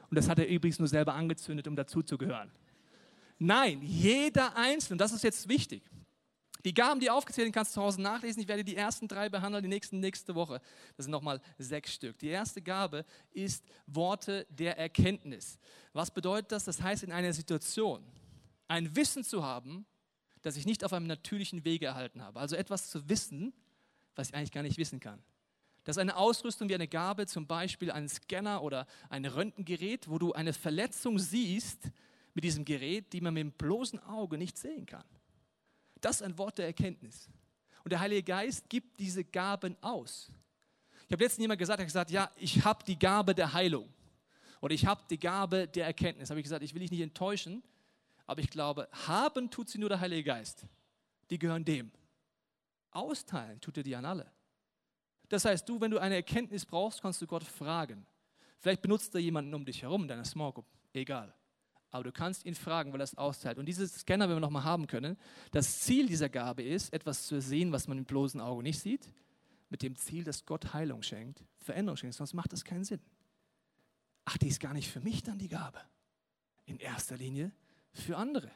[0.08, 2.50] Und das hat er übrigens nur selber angezündet, um dazuzugehören.
[3.38, 5.82] Nein, jeder Einzelne, das ist jetzt wichtig.
[6.64, 8.42] Die Gaben, die aufgezählt sind, kannst du zu Hause nachlesen.
[8.42, 10.60] Ich werde die ersten drei behandeln, die nächsten nächste Woche.
[10.96, 12.18] Das sind nochmal sechs Stück.
[12.18, 15.58] Die erste Gabe ist Worte der Erkenntnis.
[15.94, 16.64] Was bedeutet das?
[16.64, 18.04] Das heißt, in einer Situation
[18.68, 19.86] ein Wissen zu haben,
[20.42, 22.38] das ich nicht auf einem natürlichen Wege erhalten habe.
[22.38, 23.54] Also etwas zu wissen,
[24.14, 25.22] was ich eigentlich gar nicht wissen kann.
[25.90, 30.20] Das ist eine Ausrüstung wie eine Gabe, zum Beispiel ein Scanner oder ein Röntgengerät, wo
[30.20, 31.90] du eine Verletzung siehst
[32.32, 35.02] mit diesem Gerät, die man mit dem bloßen Auge nicht sehen kann.
[36.00, 37.28] Das ist ein Wort der Erkenntnis.
[37.82, 40.30] Und der Heilige Geist gibt diese Gaben aus.
[41.08, 43.92] Ich habe letztens jemand gesagt, hat gesagt, ja, ich habe die Gabe der Heilung
[44.60, 46.30] oder ich habe die Gabe der Erkenntnis.
[46.30, 47.64] Habe ich gesagt, ich will dich nicht enttäuschen,
[48.28, 50.66] aber ich glaube, haben tut sie nur der Heilige Geist.
[51.30, 51.90] Die gehören dem.
[52.92, 54.30] Austeilen tut er die an alle.
[55.30, 58.04] Das heißt, du, wenn du eine Erkenntnis brauchst, kannst du Gott fragen.
[58.58, 61.32] Vielleicht benutzt er jemanden um dich herum, deine Small Group, egal.
[61.90, 63.56] Aber du kannst ihn fragen, weil er es austeilt.
[63.56, 65.16] Und dieses Scanner, wenn wir nochmal haben können,
[65.52, 69.08] das Ziel dieser Gabe ist, etwas zu sehen, was man mit bloßen Augen nicht sieht,
[69.68, 73.00] mit dem Ziel, dass Gott Heilung schenkt, Veränderung schenkt, sonst macht das keinen Sinn.
[74.24, 75.80] Ach, die ist gar nicht für mich dann die Gabe.
[76.66, 77.52] In erster Linie
[77.92, 78.50] für andere.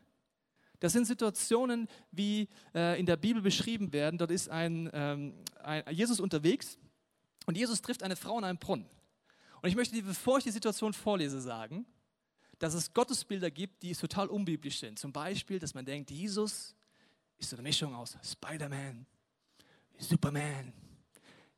[0.84, 4.18] Das sind Situationen, wie äh, in der Bibel beschrieben werden.
[4.18, 6.76] Dort ist ein, ähm, ein, Jesus unterwegs
[7.46, 8.84] und Jesus trifft eine Frau in einem Brunnen.
[9.62, 11.86] Und ich möchte dir, bevor ich die Situation vorlese, sagen,
[12.58, 14.98] dass es Gottesbilder gibt, die total unbiblisch sind.
[14.98, 16.76] Zum Beispiel, dass man denkt, Jesus
[17.38, 19.06] ist so eine Mischung aus Spider-Man,
[19.96, 20.70] Superman,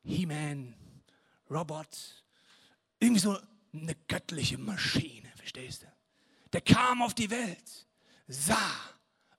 [0.05, 0.73] He-Man,
[1.49, 2.23] Robot,
[2.97, 3.37] irgendwie so
[3.73, 5.87] eine göttliche Maschine, verstehst du?
[6.53, 7.87] Der kam auf die Welt,
[8.29, 8.96] sah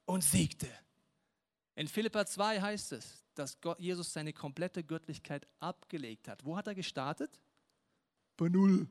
[0.09, 0.68] und siegte.
[1.75, 6.44] In Philippa 2 heißt es, dass Gott, Jesus seine komplette Göttlichkeit abgelegt hat.
[6.44, 7.38] Wo hat er gestartet?
[8.37, 8.88] Bei Null.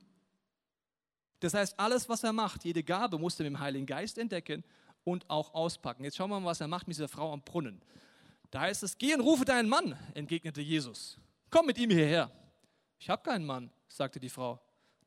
[1.40, 4.64] Das heißt, alles, was er macht, jede Gabe, musste er mit dem Heiligen Geist entdecken
[5.04, 6.04] und auch auspacken.
[6.04, 7.82] Jetzt schauen wir mal, was er macht mit dieser Frau am Brunnen.
[8.52, 11.20] Da heißt es, geh und rufe deinen Mann, entgegnete Jesus.
[11.50, 12.32] Komm mit ihm hierher.
[13.00, 14.60] Ich habe keinen Mann, sagte die Frau.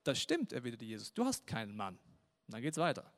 [0.04, 1.12] Das stimmt, erwiderte Jesus.
[1.12, 1.94] Du hast keinen Mann.
[2.46, 3.10] Und dann geht's weiter.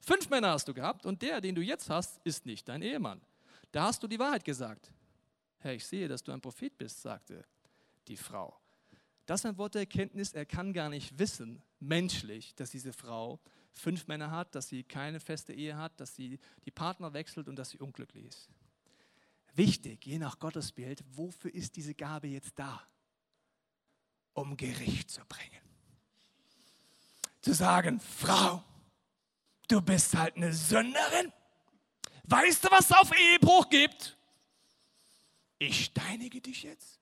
[0.00, 3.20] Fünf Männer hast du gehabt und der, den du jetzt hast, ist nicht dein Ehemann.
[3.72, 4.90] Da hast du die Wahrheit gesagt.
[5.58, 7.44] Herr, ich sehe, dass du ein Prophet bist, sagte
[8.08, 8.58] die Frau.
[9.26, 10.32] Das ist ein Wort der Erkenntnis.
[10.32, 13.38] Er kann gar nicht wissen, menschlich, dass diese Frau
[13.72, 17.56] fünf Männer hat, dass sie keine feste Ehe hat, dass sie die Partner wechselt und
[17.56, 18.48] dass sie unglücklich ist.
[19.54, 22.82] Wichtig, je nach Gottesbild, wofür ist diese Gabe jetzt da?
[24.32, 25.62] Um Gericht zu bringen.
[27.40, 28.64] Zu sagen, Frau,
[29.70, 31.32] du bist halt eine Sünderin.
[32.24, 34.16] Weißt du, was es auf Ehebruch gibt?
[35.58, 37.00] Ich steinige dich jetzt.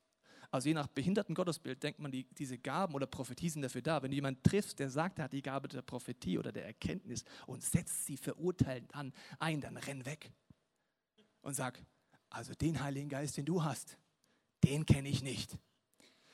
[0.50, 4.02] Also je nach behinderten Gottesbild denkt man, die, diese Gaben oder Prophetie sind dafür da.
[4.02, 7.24] Wenn du jemanden triffst, der sagt, er hat die Gabe der Prophetie oder der Erkenntnis
[7.46, 10.30] und setzt sie verurteilend an, ein, dann renn weg
[11.42, 11.78] und sag,
[12.30, 13.98] also den Heiligen Geist, den du hast,
[14.64, 15.56] den kenne ich nicht.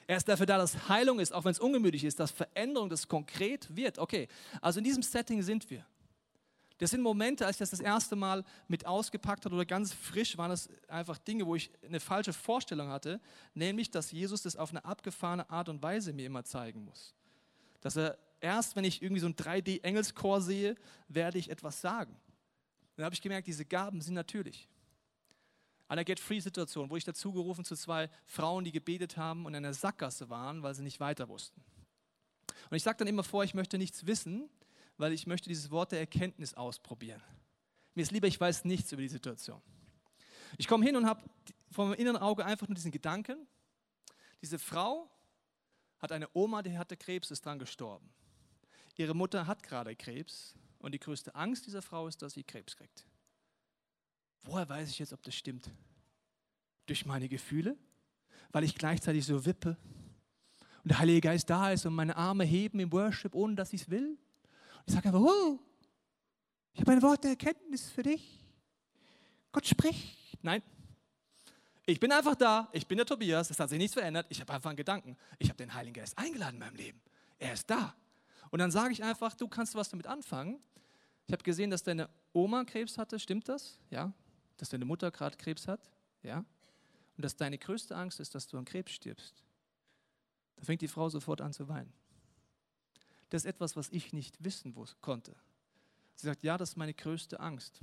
[0.06, 3.08] Er ist dafür da, dass Heilung ist, auch wenn es ungemütlich ist, dass Veränderung, das
[3.08, 3.98] konkret wird.
[3.98, 4.28] Okay,
[4.60, 5.84] also in diesem Setting sind wir.
[6.78, 10.36] Das sind Momente, als ich das das erste Mal mit ausgepackt habe oder ganz frisch,
[10.36, 13.20] waren das einfach Dinge, wo ich eine falsche Vorstellung hatte,
[13.54, 17.14] nämlich, dass Jesus das auf eine abgefahrene Art und Weise mir immer zeigen muss.
[17.80, 20.74] Dass er erst, wenn ich irgendwie so ein 3D-Engelschor sehe,
[21.08, 22.16] werde ich etwas sagen.
[22.96, 24.68] Dann habe ich gemerkt, diese Gaben sind natürlich.
[25.86, 29.74] Einer Get-Free-Situation, wurde ich dazu gerufen zu zwei Frauen, die gebetet haben und in einer
[29.74, 31.62] Sackgasse waren, weil sie nicht weiter wussten.
[32.70, 34.48] Und ich sage dann immer vor, ich möchte nichts wissen,
[34.96, 37.22] weil ich möchte dieses Wort der Erkenntnis ausprobieren.
[37.94, 39.60] Mir ist lieber, ich weiß nichts über die Situation.
[40.58, 41.22] Ich komme hin und habe
[41.70, 43.46] vor meinem inneren Auge einfach nur diesen Gedanken,
[44.40, 45.10] diese Frau
[45.98, 48.12] hat eine Oma, die hatte Krebs, ist dran gestorben.
[48.96, 52.76] Ihre Mutter hat gerade Krebs und die größte Angst dieser Frau ist, dass sie Krebs
[52.76, 53.06] kriegt.
[54.42, 55.70] Woher weiß ich jetzt, ob das stimmt?
[56.86, 57.76] Durch meine Gefühle?
[58.52, 59.76] Weil ich gleichzeitig so wippe
[60.84, 63.82] und der Heilige Geist da ist und meine Arme heben im Worship, ohne dass ich
[63.82, 64.18] es will?
[64.86, 65.58] Und ich sage einfach, oh,
[66.72, 68.40] ich habe ein Wort der Erkenntnis für dich.
[69.52, 70.42] Gott spricht.
[70.42, 70.62] Nein.
[71.86, 74.52] Ich bin einfach da, ich bin der Tobias, es hat sich nichts verändert, ich habe
[74.52, 75.16] einfach einen Gedanken.
[75.38, 77.00] Ich habe den Heiligen Geist eingeladen in meinem Leben.
[77.38, 77.94] Er ist da.
[78.50, 80.60] Und dann sage ich einfach, du kannst was damit anfangen.
[81.26, 83.78] Ich habe gesehen, dass deine Oma Krebs hatte, stimmt das?
[83.90, 84.12] Ja
[84.56, 85.90] dass deine Mutter gerade Krebs hat,
[86.22, 86.38] ja,
[87.16, 89.44] und dass deine größte Angst ist, dass du an Krebs stirbst,
[90.56, 91.92] da fängt die Frau sofort an zu weinen.
[93.34, 95.34] Das ist etwas, was ich nicht wissen konnte.
[96.14, 97.80] Sie sagt, ja, das ist meine größte Angst.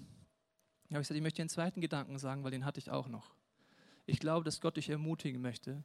[0.88, 3.36] Ja, ich gesagt, ich möchte einen zweiten Gedanken sagen, weil den hatte ich auch noch.
[4.06, 5.84] Ich glaube, dass Gott dich ermutigen möchte,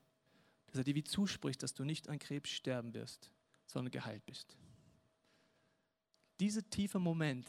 [0.68, 3.32] dass er dir wie zuspricht, dass du nicht an Krebs sterben wirst,
[3.66, 4.56] sondern geheilt bist.
[6.38, 7.48] Dieser tiefe Moment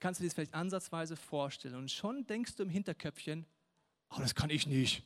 [0.00, 1.76] kannst du dir das vielleicht ansatzweise vorstellen.
[1.76, 3.46] Und schon denkst du im Hinterköpfchen,
[4.10, 5.04] oh, das kann ich nicht.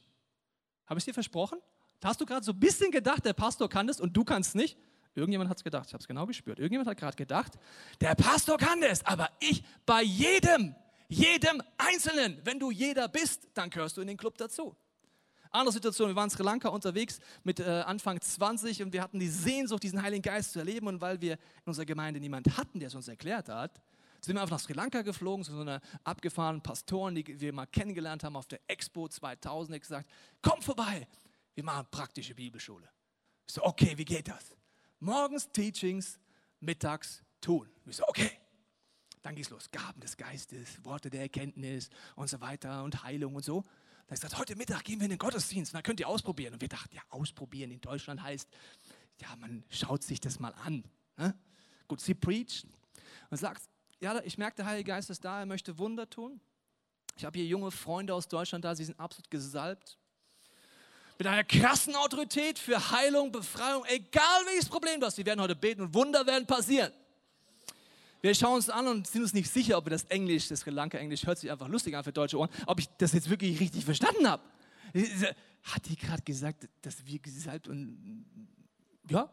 [0.86, 1.58] Habe ich es dir versprochen?
[2.02, 4.78] Hast du gerade so ein bisschen gedacht, der Pastor kann das und du kannst nicht?
[5.14, 6.58] Irgendjemand hat es gedacht, ich habe es genau gespürt.
[6.58, 7.52] Irgendjemand hat gerade gedacht,
[8.00, 10.74] der Pastor kann das, aber ich bei jedem
[11.08, 12.40] Jedem Einzelnen.
[12.44, 14.74] Wenn du jeder bist, dann gehörst du in den Club dazu.
[15.50, 19.20] Andere Situation, wir waren in Sri Lanka unterwegs mit äh, Anfang 20 und wir hatten
[19.20, 20.88] die Sehnsucht, diesen Heiligen Geist zu erleben.
[20.88, 23.80] Und weil wir in unserer Gemeinde niemanden hatten, der es uns erklärt hat,
[24.20, 27.66] sind wir einfach nach Sri Lanka geflogen, zu so einer abgefahrenen Pastoren, die wir mal
[27.66, 29.76] kennengelernt haben auf der Expo 2000.
[29.76, 30.10] Er gesagt,
[30.42, 31.06] komm vorbei,
[31.54, 32.88] wir machen praktische Bibelschule.
[33.46, 34.56] Ich so, okay, wie geht das?
[35.04, 36.18] Morgens Teachings,
[36.60, 37.68] mittags tun.
[37.84, 38.30] Ich so, okay.
[39.20, 39.70] Dann ging es los.
[39.70, 43.64] Gaben des Geistes, Worte der Erkenntnis und so weiter und Heilung und so.
[44.06, 46.54] Da ist gesagt, heute Mittag gehen wir in den Gottesdienst, dann könnt ihr ausprobieren.
[46.54, 48.48] Und wir dachten, ja, ausprobieren in Deutschland heißt,
[49.20, 50.84] ja, man schaut sich das mal an.
[51.18, 51.38] Ne?
[51.86, 52.66] Gut, sie preacht
[53.28, 53.62] und sagt,
[54.00, 56.40] ja, ich merke, der Heilige Geist ist da, er möchte Wunder tun.
[57.14, 59.98] Ich habe hier junge Freunde aus Deutschland da, sie sind absolut gesalbt.
[61.18, 65.54] Mit einer krassen Autorität für Heilung, Befreiung, egal welches Problem du hast, sie werden heute
[65.54, 66.92] beten und Wunder werden passieren.
[68.20, 70.70] Wir schauen uns an und sind uns nicht sicher, ob wir das Englisch, das Sri
[70.70, 73.60] Lanka Englisch, hört sich einfach lustig an für deutsche Ohren, ob ich das jetzt wirklich
[73.60, 74.42] richtig verstanden habe.
[75.62, 78.24] Hat die gerade gesagt, dass wir gesalbt und
[79.08, 79.28] ja,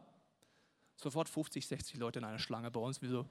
[0.96, 3.26] sofort 50, 60 Leute in einer Schlange bei uns, wie so.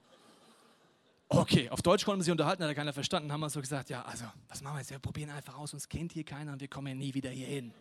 [1.30, 4.02] Okay, auf Deutsch konnten wir sich unterhalten, hat keiner verstanden, haben wir so gesagt, ja,
[4.02, 4.90] also, was machen wir jetzt?
[4.90, 7.48] Wir probieren einfach aus, uns kennt hier keiner und wir kommen ja nie wieder hier
[7.48, 7.74] hin.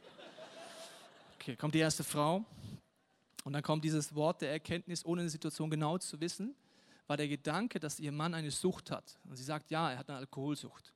[1.40, 2.44] Okay, kommt die erste Frau
[3.44, 6.54] und dann kommt dieses Wort der Erkenntnis, ohne eine Situation genau zu wissen
[7.10, 9.18] war der Gedanke, dass ihr Mann eine Sucht hat.
[9.28, 10.92] Und sie sagt, ja, er hat eine Alkoholsucht.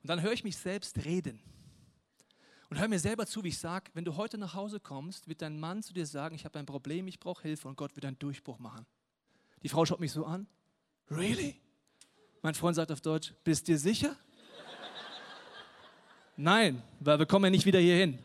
[0.00, 1.42] Und dann höre ich mich selbst reden.
[2.68, 5.42] Und höre mir selber zu, wie ich sage, wenn du heute nach Hause kommst, wird
[5.42, 8.04] dein Mann zu dir sagen, ich habe ein Problem, ich brauche Hilfe und Gott wird
[8.04, 8.86] einen Durchbruch machen.
[9.64, 10.46] Die Frau schaut mich so an.
[11.10, 11.60] Really?
[12.42, 14.14] Mein Freund sagt auf Deutsch, bist dir sicher?
[16.36, 18.24] Nein, weil wir kommen ja nicht wieder hierhin.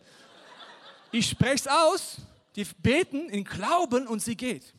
[1.18, 2.18] Ich spreche es aus,
[2.58, 4.74] die beten in Glauben und sie geht.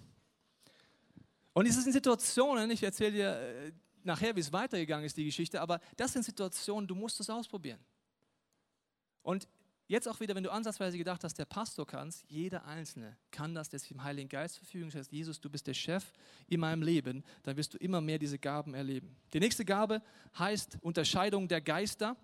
[1.54, 3.72] Und es sind Situationen, ich erzähle dir äh,
[4.02, 7.80] nachher, wie es weitergegangen ist, die Geschichte, aber das sind Situationen, du musst es ausprobieren.
[9.22, 9.48] Und
[9.88, 13.54] jetzt auch wieder, wenn du ansatzweise gedacht hast, der Pastor kann es, jeder Einzelne kann
[13.54, 16.04] das, der sich im Heiligen Geist verfügen heißt, Jesus, du bist der Chef
[16.48, 19.16] in meinem Leben, dann wirst du immer mehr diese Gaben erleben.
[19.32, 20.02] Die nächste Gabe
[20.38, 22.14] heißt Unterscheidung der Geister.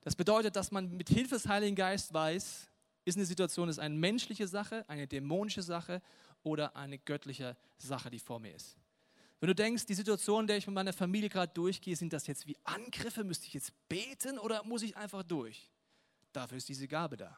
[0.00, 2.71] Das bedeutet, dass man mit Hilfe des Heiligen Geistes weiß,
[3.04, 6.02] ist eine Situation, ist eine menschliche Sache, eine dämonische Sache
[6.42, 8.76] oder eine göttliche Sache, die vor mir ist.
[9.40, 12.28] Wenn du denkst, die Situation, in der ich mit meiner Familie gerade durchgehe, sind das
[12.28, 13.24] jetzt wie Angriffe?
[13.24, 15.68] Müsste ich jetzt beten oder muss ich einfach durch?
[16.32, 17.36] Dafür ist diese Gabe da.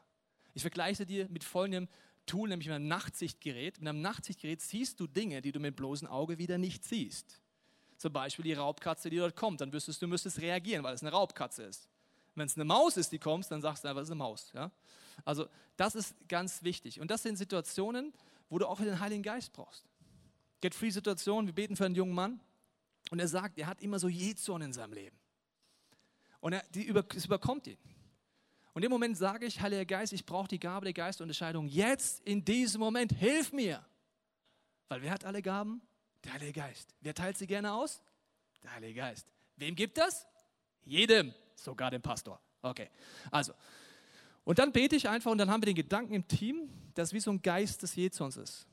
[0.52, 1.88] Ich vergleiche dir mit folgendem
[2.26, 3.80] Tool, nämlich mit einem Nachtsichtgerät.
[3.80, 7.40] Mit einem Nachtsichtgerät siehst du Dinge, die du mit bloßem Auge wieder nicht siehst.
[7.96, 9.62] Zum Beispiel die Raubkatze, die dort kommt.
[9.62, 11.88] Dann wüsstest du, müsstest reagieren, weil es eine Raubkatze ist.
[12.34, 14.50] Wenn es eine Maus ist, die kommt, dann sagst du einfach, es ist eine Maus.
[14.54, 14.70] Ja?
[15.24, 17.00] Also das ist ganz wichtig.
[17.00, 18.12] Und das sind Situationen,
[18.48, 19.84] wo du auch den Heiligen Geist brauchst.
[20.60, 22.40] Get-Free-Situation, wir beten für einen jungen Mann
[23.10, 25.16] und er sagt, er hat immer so Jezorn in seinem Leben.
[26.40, 27.78] Und er, die über, es überkommt ihn.
[28.72, 32.44] Und im Moment sage ich, Heiliger Geist, ich brauche die Gabe der Geistunterscheidung jetzt, in
[32.44, 33.84] diesem Moment, hilf mir.
[34.88, 35.80] Weil wer hat alle Gaben?
[36.24, 36.94] Der Heilige Geist.
[37.00, 38.02] Wer teilt sie gerne aus?
[38.62, 39.28] Der Heilige Geist.
[39.56, 40.26] Wem gibt das?
[40.84, 42.40] Jedem, sogar dem Pastor.
[42.62, 42.88] Okay,
[43.30, 43.52] also.
[44.44, 47.20] Und dann bete ich einfach und dann haben wir den Gedanken im Team, dass wie
[47.20, 48.66] so ein Geist des Jezorns ist.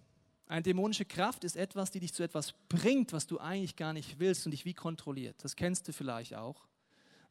[0.48, 4.20] Eine dämonische Kraft ist etwas, die dich zu etwas bringt, was du eigentlich gar nicht
[4.20, 5.42] willst und dich wie kontrolliert.
[5.44, 6.68] Das kennst du vielleicht auch.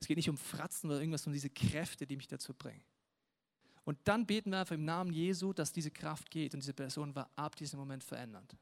[0.01, 2.83] Es geht nicht um Fratzen oder irgendwas, sondern diese Kräfte, die mich dazu bringen.
[3.85, 7.15] Und dann beten wir einfach im Namen Jesu, dass diese Kraft geht und diese Person
[7.15, 8.57] war ab diesem Moment verändert.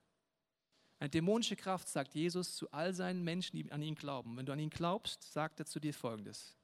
[0.99, 4.37] Eine dämonische Kraft sagt Jesus zu all seinen Menschen, die an ihn glauben.
[4.37, 6.58] Wenn du an ihn glaubst, sagt er zu dir folgendes.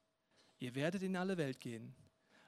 [0.58, 1.94] Ihr werdet in alle Welt gehen.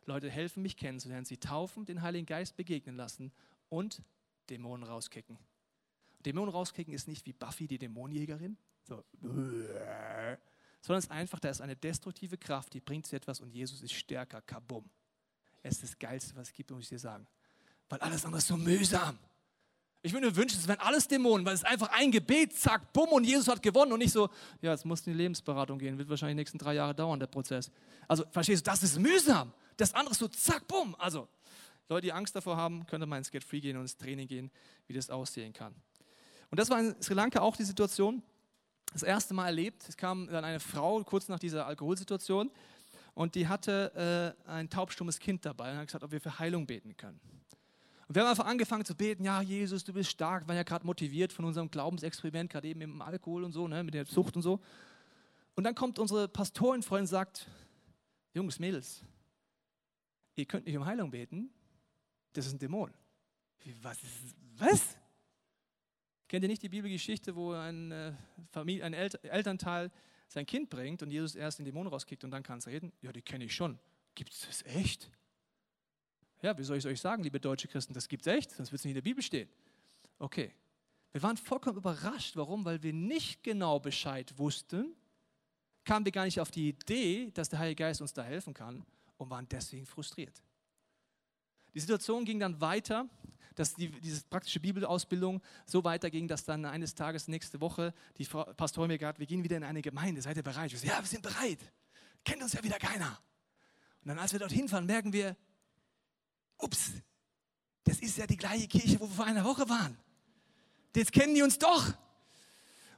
[0.05, 3.33] Leute helfen mich kennenzulernen, sie taufen, den Heiligen Geist begegnen lassen
[3.69, 4.03] und
[4.49, 5.38] Dämonen rauskicken.
[6.25, 9.05] Dämonen rauskicken ist nicht wie Buffy, die Dämonenjägerin, so,
[10.87, 13.83] sondern es ist einfach, da ist eine destruktive Kraft, die bringt zu etwas und Jesus
[13.83, 14.88] ist stärker, kabum.
[15.62, 17.27] Es ist das Geilste, was es gibt, muss ich dir sagen.
[17.88, 19.19] Weil alles andere ist so mühsam.
[20.07, 22.92] Ich würde mir wünschen, es wären alles Dämonen, weil es ist einfach ein Gebet, zack,
[22.92, 24.31] bumm, und Jesus hat gewonnen und nicht so,
[24.62, 27.27] ja, musst du in die Lebensberatung gehen, wird wahrscheinlich die nächsten drei Jahre dauern, der
[27.27, 27.73] Prozess.
[28.07, 29.53] Also, verstehst du, das ist mühsam.
[29.77, 30.95] Das andere ist so, zack, bumm.
[31.01, 31.27] Also,
[31.88, 34.53] Leute, die Angst davor haben, können mal ins Get Free gehen und ins Training gehen,
[34.87, 35.75] wie das aussehen kann.
[36.53, 38.23] Und das war in Sri Lanka auch die Situation,
[38.92, 39.88] das erste Mal erlebt.
[39.88, 42.53] Es kam dann eine Frau kurz nach dieser Alkoholsituation
[43.14, 46.64] und die hatte äh, ein taubstummes Kind dabei und hat gesagt, ob wir für Heilung
[46.64, 47.19] beten können.
[48.09, 50.62] Und wir haben einfach angefangen zu beten, ja, Jesus, du bist stark, wir waren ja
[50.62, 54.05] gerade motiviert von unserem Glaubensexperiment, gerade eben mit dem Alkohol und so, ne, mit der
[54.05, 54.61] Sucht und so.
[55.57, 57.49] Und dann kommt unsere Pastorenfreundin und sagt,
[58.33, 59.03] Jungs, Mädels,
[60.37, 61.51] ihr könnt nicht um Heilung beten,
[62.33, 62.92] das ist ein Dämon.
[63.83, 64.01] Was?
[64.03, 64.97] Ist, was?
[66.29, 68.12] Kennt ihr nicht die Bibelgeschichte, wo ein, äh,
[68.53, 69.90] Familie, ein Elternteil
[70.29, 73.11] sein Kind bringt und Jesus erst den Dämon rauskickt und dann kann es reden, ja,
[73.11, 73.79] die kenne ich schon.
[74.14, 75.11] Gibt es das echt?
[76.47, 78.71] Ja, wie soll ich es euch sagen, liebe deutsche Christen, das gibt es echt, sonst
[78.71, 79.49] wird es nicht in der Bibel stehen.
[80.21, 80.55] Okay.
[81.11, 82.37] Wir waren vollkommen überrascht.
[82.37, 82.65] Warum?
[82.65, 84.95] Weil wir nicht genau Bescheid wussten,
[85.85, 88.87] kamen wir gar nicht auf die Idee, dass der Heilige Geist uns da helfen kann
[89.17, 90.41] und waren deswegen frustriert.
[91.75, 93.09] Die Situation ging dann weiter,
[93.57, 98.45] dass die, diese praktische Bibelausbildung so weiterging, dass dann eines Tages nächste Woche die Frau,
[98.55, 100.73] Pastorin mir gesagt wir gehen wieder in eine Gemeinde, seid ihr bereit?
[100.73, 101.59] Ich so, ja, wir sind bereit.
[102.25, 103.19] Kennt uns ja wieder keiner.
[104.03, 105.37] Und dann, als wir dorthin fahren, merken wir,
[106.59, 106.92] ups,
[107.85, 109.97] das ist ja die gleiche Kirche, wo wir vor einer Woche waren.
[110.95, 111.87] Jetzt kennen die uns doch.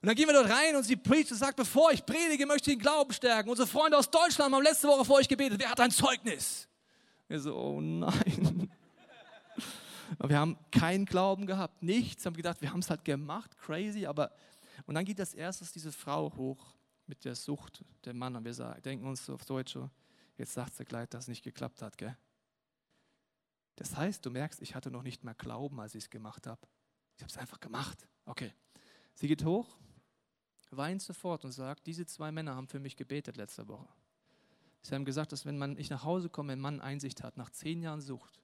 [0.01, 2.71] Und dann gehen wir dort rein und sie predigt und sagt, bevor ich predige, möchte
[2.71, 3.51] ich den Glauben stärken.
[3.51, 5.59] Unsere Freunde aus Deutschland haben letzte Woche vor euch gebetet.
[5.59, 6.68] Wer hat ein Zeugnis?
[7.27, 8.71] Wir so, oh nein.
[10.18, 14.07] Und wir haben keinen Glauben gehabt, nichts, haben gedacht, wir haben es halt gemacht, crazy,
[14.07, 14.31] aber
[14.87, 16.75] und dann geht als erstes diese Frau hoch
[17.07, 19.77] mit der Sucht, der Mann, und wir sagen, denken uns so auf Deutsch,
[20.37, 22.16] jetzt sagt sie gleich, dass es nicht geklappt hat, gell?
[23.79, 26.61] Das heißt, du merkst, ich hatte noch nicht mehr Glauben, als ich es gemacht habe.
[27.17, 28.09] Ich habe es einfach gemacht.
[28.25, 28.53] Okay.
[29.14, 29.77] Sie geht hoch,
[30.71, 33.88] weint sofort und sagt, diese zwei Männer haben für mich gebetet letzte Woche.
[34.83, 37.51] Sie haben gesagt, dass wenn man, ich nach Hause komme, ein Mann Einsicht hat, nach
[37.51, 38.43] zehn Jahren Sucht,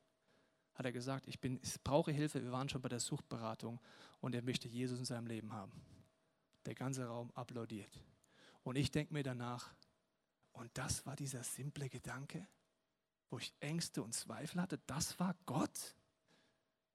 [0.74, 3.80] hat er gesagt, ich, bin, ich brauche Hilfe, wir waren schon bei der Suchtberatung
[4.20, 5.72] und er möchte Jesus in seinem Leben haben.
[6.64, 8.00] Der ganze Raum applaudiert.
[8.62, 9.74] Und ich denke mir danach,
[10.52, 12.46] und das war dieser simple Gedanke,
[13.30, 15.94] wo ich Ängste und Zweifel hatte, das war Gott.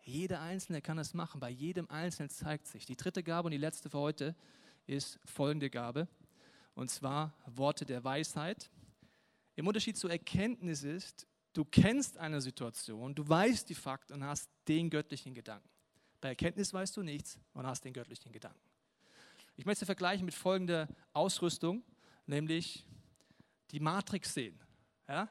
[0.03, 2.85] Jeder Einzelne kann es machen, bei jedem Einzelnen zeigt sich.
[2.85, 4.35] Die dritte Gabe und die letzte für heute
[4.87, 6.07] ist folgende Gabe,
[6.73, 8.71] und zwar Worte der Weisheit.
[9.55, 14.49] Im Unterschied zur Erkenntnis ist, du kennst eine Situation, du weißt die Fakten und hast
[14.67, 15.69] den göttlichen Gedanken.
[16.21, 18.59] Bei Erkenntnis weißt du nichts und hast den göttlichen Gedanken.
[19.55, 21.83] Ich möchte vergleichen mit folgender Ausrüstung,
[22.25, 22.85] nämlich
[23.71, 24.57] die Matrix sehen.
[25.07, 25.29] Ja?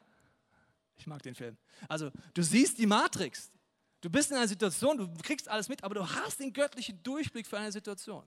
[0.99, 1.57] Ich mag den Film.
[1.87, 3.51] Also, du siehst die Matrix.
[4.01, 7.47] Du bist in einer Situation, du kriegst alles mit, aber du hast den göttlichen Durchblick
[7.47, 8.23] für eine Situation.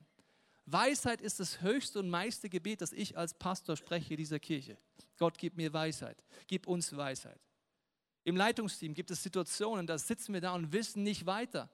[0.66, 4.78] Weisheit ist das höchste und meiste Gebet, das ich als Pastor spreche dieser Kirche.
[5.18, 7.40] Gott gib mir Weisheit, gib uns Weisheit.
[8.24, 11.70] Im Leitungsteam gibt es Situationen, da sitzen wir da und wissen nicht weiter.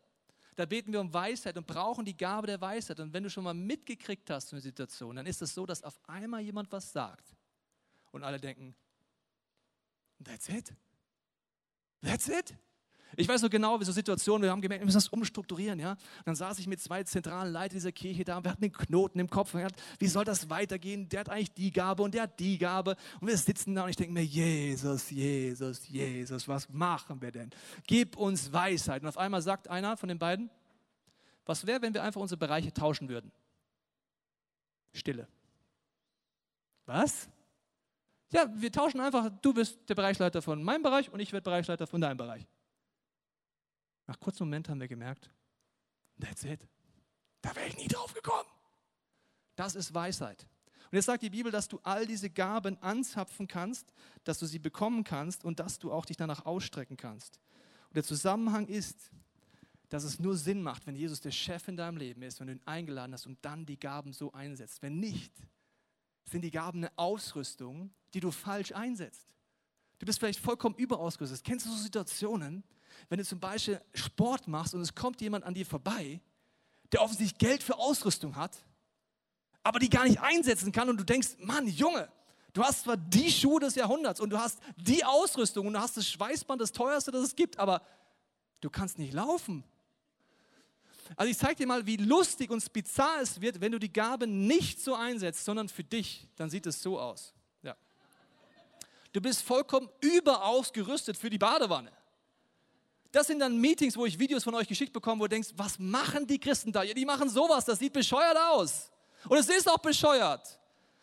[0.56, 2.98] Da beten wir um Weisheit und brauchen die Gabe der Weisheit.
[2.98, 6.00] Und wenn du schon mal mitgekriegt hast, eine Situation, dann ist es so, dass auf
[6.08, 7.36] einmal jemand was sagt
[8.10, 8.74] und alle denken,
[10.24, 10.72] that's it.
[12.02, 12.56] That's it.
[13.16, 15.80] Ich weiß noch genau, wie so Situationen, wir haben gemerkt, wir müssen das umstrukturieren.
[15.80, 15.92] Ja?
[15.92, 18.72] Und dann saß ich mit zwei zentralen Leitern dieser Kirche da und wir hatten den
[18.72, 19.54] Knoten im Kopf.
[19.54, 21.08] Und gedacht, wie soll das weitergehen?
[21.08, 22.96] Der hat eigentlich die Gabe und der hat die Gabe.
[23.20, 27.50] Und wir sitzen da und ich denke mir, Jesus, Jesus, Jesus, was machen wir denn?
[27.86, 29.02] Gib uns Weisheit.
[29.02, 30.48] Und auf einmal sagt einer von den beiden,
[31.44, 33.32] was wäre, wenn wir einfach unsere Bereiche tauschen würden?
[34.92, 35.26] Stille.
[36.86, 37.28] Was?
[38.30, 41.86] Ja, wir tauschen einfach, du bist der Bereichsleiter von meinem Bereich und ich werde Bereichsleiter
[41.86, 42.46] von deinem Bereich.
[44.06, 45.30] Nach kurzem Moment haben wir gemerkt,
[46.20, 46.66] that's it.
[47.40, 48.48] Da wäre ich nie drauf gekommen.
[49.56, 50.46] Das ist Weisheit.
[50.90, 53.92] Und jetzt sagt die Bibel, dass du all diese Gaben anzapfen kannst,
[54.24, 57.40] dass du sie bekommen kannst und dass du auch dich danach ausstrecken kannst.
[57.88, 59.10] Und der Zusammenhang ist,
[59.88, 62.54] dass es nur Sinn macht, wenn Jesus der Chef in deinem Leben ist, wenn du
[62.54, 64.82] ihn eingeladen hast und dann die Gaben so einsetzt.
[64.82, 65.32] Wenn nicht,
[66.24, 69.26] sind die Gaben eine Ausrüstung, die du falsch einsetzt.
[69.98, 71.44] Du bist vielleicht vollkommen überausgerüstet.
[71.44, 72.62] Kennst du so Situationen,
[73.08, 76.20] wenn du zum Beispiel Sport machst und es kommt jemand an dir vorbei,
[76.92, 78.64] der offensichtlich Geld für Ausrüstung hat,
[79.62, 82.08] aber die gar nicht einsetzen kann und du denkst, Mann, Junge,
[82.52, 85.96] du hast zwar die Schuhe des Jahrhunderts und du hast die Ausrüstung und du hast
[85.96, 87.82] das Schweißband, das teuerste, das es gibt, aber
[88.60, 89.64] du kannst nicht laufen.
[91.16, 94.26] Also ich zeige dir mal, wie lustig und bizarr es wird, wenn du die Gabe
[94.26, 96.28] nicht so einsetzt, sondern für dich.
[96.36, 97.34] Dann sieht es so aus.
[99.12, 101.92] Du bist vollkommen überaus gerüstet für die Badewanne.
[103.10, 105.78] Das sind dann Meetings, wo ich Videos von euch geschickt bekomme, wo du denkst, was
[105.78, 106.82] machen die Christen da?
[106.82, 108.90] Ja, die machen sowas, das sieht bescheuert aus.
[109.28, 110.58] Und es ist auch bescheuert.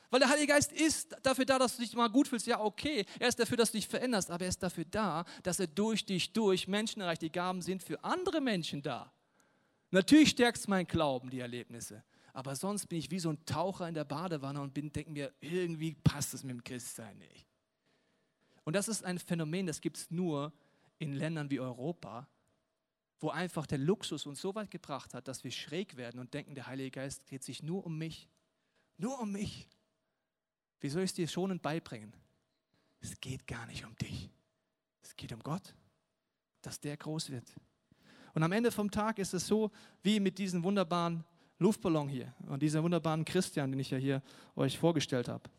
[0.09, 2.45] Weil der Heilige Geist ist dafür da, dass du dich mal gut fühlst.
[2.45, 3.05] Ja, okay.
[3.19, 4.29] Er ist dafür, dass du dich veränderst.
[4.29, 7.23] Aber er ist dafür da, dass er durch dich durch Menschen erreicht.
[7.23, 9.11] Die Gaben sind für andere Menschen da.
[9.91, 12.03] Natürlich stärkt es mein Glauben, die Erlebnisse.
[12.33, 15.95] Aber sonst bin ich wie so ein Taucher in der Badewanne und denke mir, irgendwie
[15.95, 17.45] passt es mit dem Christsein nicht.
[18.65, 20.51] Und das ist ein Phänomen, das gibt es nur
[20.97, 22.27] in Ländern wie Europa,
[23.19, 26.55] wo einfach der Luxus uns so weit gebracht hat, dass wir schräg werden und denken,
[26.55, 28.27] der Heilige Geist dreht sich nur um mich.
[28.97, 29.69] Nur um mich.
[30.79, 32.13] Wie soll ich es dir schonend beibringen?
[32.99, 34.29] Es geht gar nicht um dich.
[35.01, 35.75] Es geht um Gott,
[36.61, 37.55] dass der groß wird.
[38.33, 41.23] Und am Ende vom Tag ist es so, wie mit diesen wunderbaren
[41.59, 44.21] Luftballon hier und dieser wunderbaren Christian, den ich ja hier
[44.55, 45.49] euch vorgestellt habe.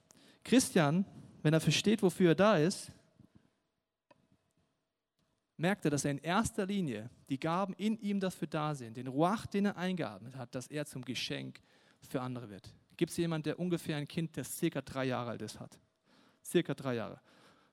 [0.45, 1.07] Christian,
[1.43, 2.93] wenn er versteht, wofür er da ist,
[5.57, 9.07] merkt er, dass er in erster Linie die Gaben in ihm dafür da sind, den
[9.07, 11.61] Ruach, den er eingeatmet hat, dass er zum Geschenk
[12.01, 12.73] für andere wird.
[12.97, 15.79] Gibt es jemanden, der ungefähr ein Kind, das circa drei Jahre alt ist, hat?
[16.45, 17.21] Circa drei Jahre.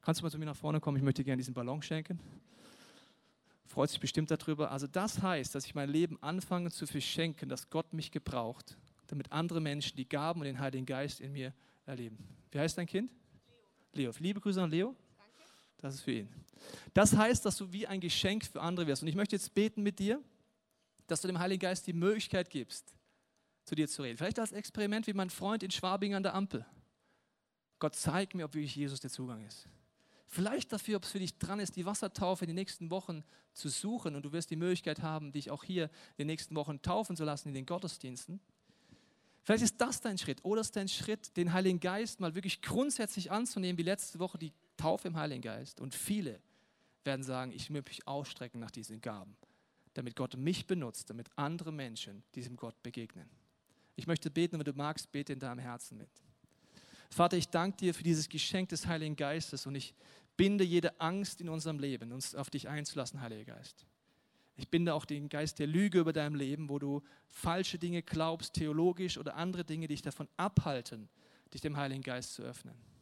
[0.02, 0.98] Kannst du mal zu mir nach vorne kommen?
[0.98, 2.20] Ich möchte gerne diesen Ballon schenken.
[3.66, 4.70] Freut sich bestimmt darüber.
[4.72, 8.78] Also das heißt, dass ich mein Leben anfange zu verschenken, dass Gott mich gebraucht,
[9.08, 11.54] damit andere Menschen die Gaben und den Heiligen Geist in mir
[11.86, 12.18] erleben.
[12.52, 13.12] Wie heißt dein Kind?
[13.94, 14.12] Leo.
[14.12, 14.20] Leo.
[14.20, 14.96] Liebe Grüße an Leo.
[15.78, 16.43] Das ist für ihn.
[16.94, 19.02] Das heißt, dass du wie ein Geschenk für andere wirst.
[19.02, 20.22] Und ich möchte jetzt beten mit dir,
[21.08, 22.94] dass du dem Heiligen Geist die Möglichkeit gibst,
[23.66, 24.18] zu dir zu reden.
[24.18, 26.66] Vielleicht als Experiment wie mein Freund in Schwabing an der Ampel.
[27.80, 29.68] Gott zeigt mir, ob wirklich Jesus der Zugang ist.
[30.28, 33.24] Vielleicht dafür, ob es für dich dran ist, die Wassertaufe in den nächsten Wochen
[33.54, 36.82] zu suchen und du wirst die Möglichkeit haben, dich auch hier in den nächsten Wochen
[36.82, 38.40] taufen zu lassen in den Gottesdiensten.
[39.44, 43.30] Vielleicht ist das dein Schritt oder ist dein Schritt, den Heiligen Geist mal wirklich grundsätzlich
[43.30, 45.80] anzunehmen, wie letzte Woche die Taufe im Heiligen Geist.
[45.80, 46.42] Und viele
[47.06, 49.38] werden sagen, ich möchte mich ausstrecken nach diesen Gaben,
[49.94, 53.30] damit Gott mich benutzt, damit andere Menschen diesem Gott begegnen.
[53.96, 56.10] Ich möchte beten, wenn du magst, bete in deinem Herzen mit.
[57.10, 59.94] Vater, ich danke dir für dieses Geschenk des Heiligen Geistes und ich
[60.36, 63.86] binde jede Angst in unserem Leben, uns auf dich einzulassen, Heiliger Geist.
[64.58, 68.56] Ich binde auch den Geist der Lüge über deinem Leben, wo du falsche Dinge glaubst,
[68.56, 71.08] theologisch oder andere Dinge, die dich davon abhalten,
[71.54, 72.93] dich dem Heiligen Geist zu öffnen.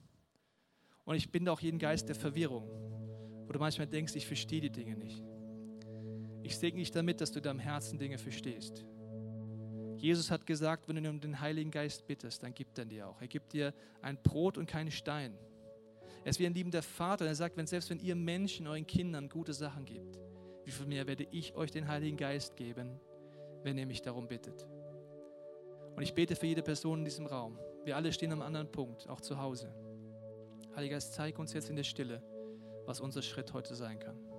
[1.06, 2.68] Und ich binde auch jeden Geist der Verwirrung,
[3.48, 5.24] wo du manchmal denkst, ich verstehe die Dinge nicht.
[6.44, 8.86] Ich segne dich damit, dass du in deinem Herzen Dinge verstehst.
[9.98, 13.22] Jesus hat gesagt, wenn du um den Heiligen Geist bittest, dann gibt er dir auch.
[13.22, 15.38] Er gibt dir ein Brot und keinen Stein.
[16.24, 17.26] Er ist wie ein liebender Vater.
[17.26, 20.20] Er sagt, wenn, selbst wenn ihr Menschen euren Kindern gute Sachen gebt,
[20.66, 23.00] wie viel mehr werde ich euch den Heiligen Geist geben,
[23.64, 24.66] wenn ihr mich darum bittet.
[25.96, 27.60] Und ich bete für jede Person in diesem Raum.
[27.84, 29.72] Wir alle stehen am anderen Punkt, auch zu Hause.
[30.76, 32.24] Heiliger Geist, zeig uns jetzt in der Stille,
[32.86, 34.31] was unser Schritt heute sein kann.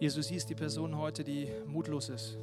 [0.00, 2.38] Jesus, siehst die Person heute, die mutlos ist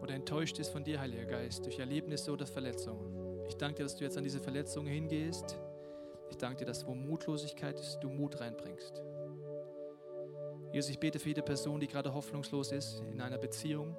[0.00, 3.44] oder enttäuscht ist von dir, Heiliger Geist, durch Erlebnisse oder Verletzungen.
[3.46, 5.58] Ich danke dir, dass du jetzt an diese Verletzungen hingehst.
[6.30, 9.02] Ich danke dir, dass wo Mutlosigkeit ist, du Mut reinbringst.
[10.72, 13.94] Jesus, ich bete für jede Person, die gerade hoffnungslos ist in einer Beziehung.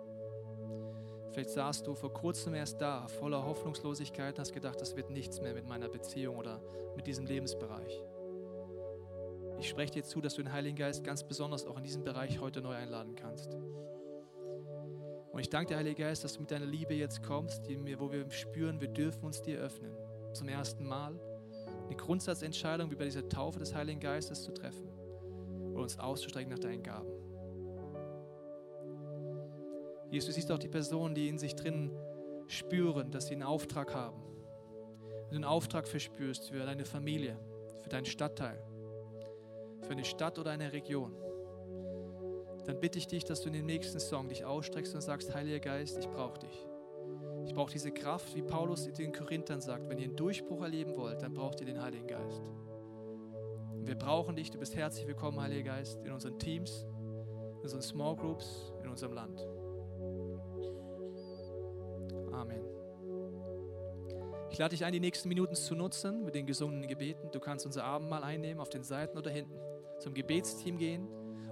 [1.34, 5.40] Vielleicht saßt du vor kurzem erst da, voller Hoffnungslosigkeit und hast gedacht, das wird nichts
[5.40, 6.64] mehr mit meiner Beziehung oder
[6.96, 8.02] mit diesem Lebensbereich.
[9.60, 12.40] Ich spreche dir zu, dass du den Heiligen Geist ganz besonders auch in diesem Bereich
[12.40, 13.58] heute neu einladen kannst.
[15.32, 18.12] Und ich danke dir, Heiliger Geist, dass du mit deiner Liebe jetzt kommst, die, wo
[18.12, 19.92] wir spüren, wir dürfen uns dir öffnen.
[20.34, 21.20] Zum ersten Mal
[21.86, 24.88] eine Grundsatzentscheidung wie bei dieser Taufe des Heiligen Geistes zu treffen
[25.74, 27.10] und uns auszustrecken nach deinen Gaben.
[30.10, 31.92] Jesus, du siehst auch die Personen, die in sich drin
[32.48, 34.22] spüren, dass sie einen Auftrag haben.
[35.26, 37.38] Wenn du einen Auftrag verspürst für deine Familie,
[37.82, 38.64] für deinen Stadtteil,
[39.86, 41.16] für eine Stadt oder eine Region,
[42.66, 45.60] dann bitte ich dich, dass du in dem nächsten Song dich ausstreckst und sagst, Heiliger
[45.60, 46.66] Geist, ich brauche dich.
[47.46, 51.22] Ich brauche diese Kraft, wie Paulus den Korinthern sagt, wenn ihr einen Durchbruch erleben wollt,
[51.22, 52.42] dann braucht ihr den Heiligen Geist.
[53.74, 56.88] Und wir brauchen dich, du bist herzlich willkommen, Heiliger Geist, in unseren Teams,
[57.58, 59.40] in unseren Small Groups, in unserem Land.
[62.32, 62.66] Amen.
[64.50, 67.30] Ich lade dich ein, die nächsten Minuten zu nutzen mit den gesungenen Gebeten.
[67.32, 69.54] Du kannst unser Abendmahl einnehmen auf den Seiten oder hinten
[70.06, 71.08] zum Gebetsteam gehen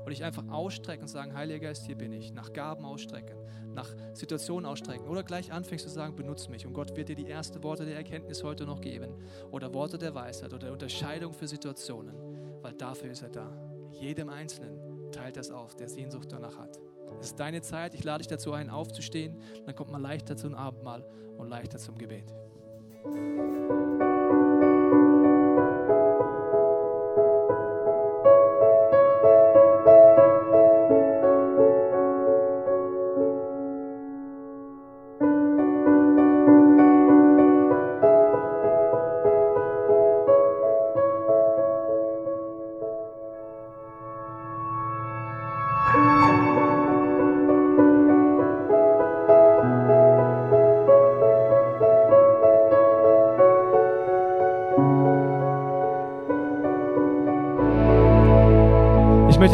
[0.06, 2.34] und dich einfach ausstrecken und sagen, Heiliger Geist, hier bin ich.
[2.34, 3.36] Nach Gaben ausstrecken,
[3.74, 5.08] nach Situationen ausstrecken.
[5.08, 6.68] Oder gleich anfängst zu sagen, benutze mich.
[6.68, 9.16] Und Gott wird dir die ersten Worte der Erkenntnis heute noch geben.
[9.50, 12.16] Oder Worte der Weisheit oder der Unterscheidung für Situationen.
[12.62, 13.52] Weil dafür ist er da.
[13.92, 16.80] Jedem Einzelnen teilt das auf, der Sehnsucht danach hat.
[17.20, 17.96] Es ist deine Zeit.
[17.96, 19.40] Ich lade dich dazu ein, aufzustehen.
[19.66, 21.04] Dann kommt man leichter zum Abendmahl
[21.40, 22.32] und leichter zum Gebet.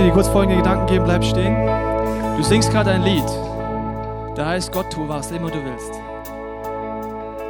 [0.10, 1.56] Dir kurz folgende Gedanken geben, bleib stehen.
[2.36, 3.26] Du singst gerade ein Lied.
[4.36, 5.92] Da heißt Gott, tu was immer du willst.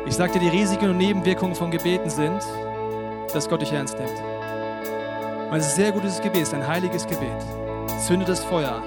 [0.05, 2.41] Ich sag dir, die Risiken und Nebenwirkungen von Gebeten sind,
[3.34, 4.12] dass Gott dich ernst nimmt.
[5.49, 7.45] Und es ist ein sehr gutes Gebet, ist ein heiliges Gebet.
[8.05, 8.82] Zünde das Feuer.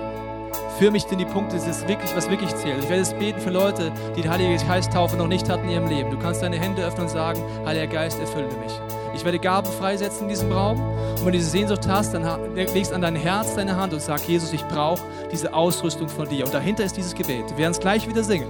[0.79, 2.83] Führ mich in die Punkte, das ist wirklich, was wirklich zählt.
[2.83, 5.89] Ich werde es beten für Leute, die die Heilige Geisttaufe noch nicht hatten in ihrem
[5.89, 6.11] Leben.
[6.11, 8.82] Du kannst deine Hände öffnen und sagen, Heiliger Geist, erfülle mich.
[9.23, 10.81] Ich werde Gaben freisetzen in diesem Raum.
[10.81, 14.27] Und wenn du diese Sehnsucht hast, dann legst an dein Herz deine Hand und sag,
[14.27, 15.01] Jesus, ich brauche
[15.31, 16.45] diese Ausrüstung von dir.
[16.45, 17.49] Und dahinter ist dieses Gebet.
[17.51, 18.49] Wir werden es gleich wieder singen.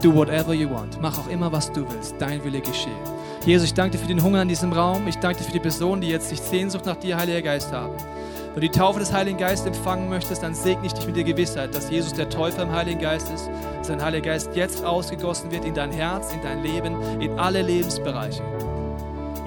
[0.00, 0.98] Do whatever you want.
[1.02, 2.14] Mach auch immer, was du willst.
[2.18, 2.96] Dein Wille geschehe.
[3.44, 5.06] Jesus, ich danke dir für den Hunger in diesem Raum.
[5.06, 7.92] Ich danke dir für die Personen, die jetzt sich Sehnsucht nach dir, Heiliger Geist, haben.
[8.54, 11.24] Wenn du die Taufe des Heiligen Geistes empfangen möchtest, dann segne ich dich mit der
[11.24, 15.50] Gewissheit, dass Jesus der Täufer im Heiligen Geist ist, dass sein Heiliger Geist jetzt ausgegossen
[15.50, 18.42] wird in dein Herz, in dein Leben, in alle Lebensbereiche.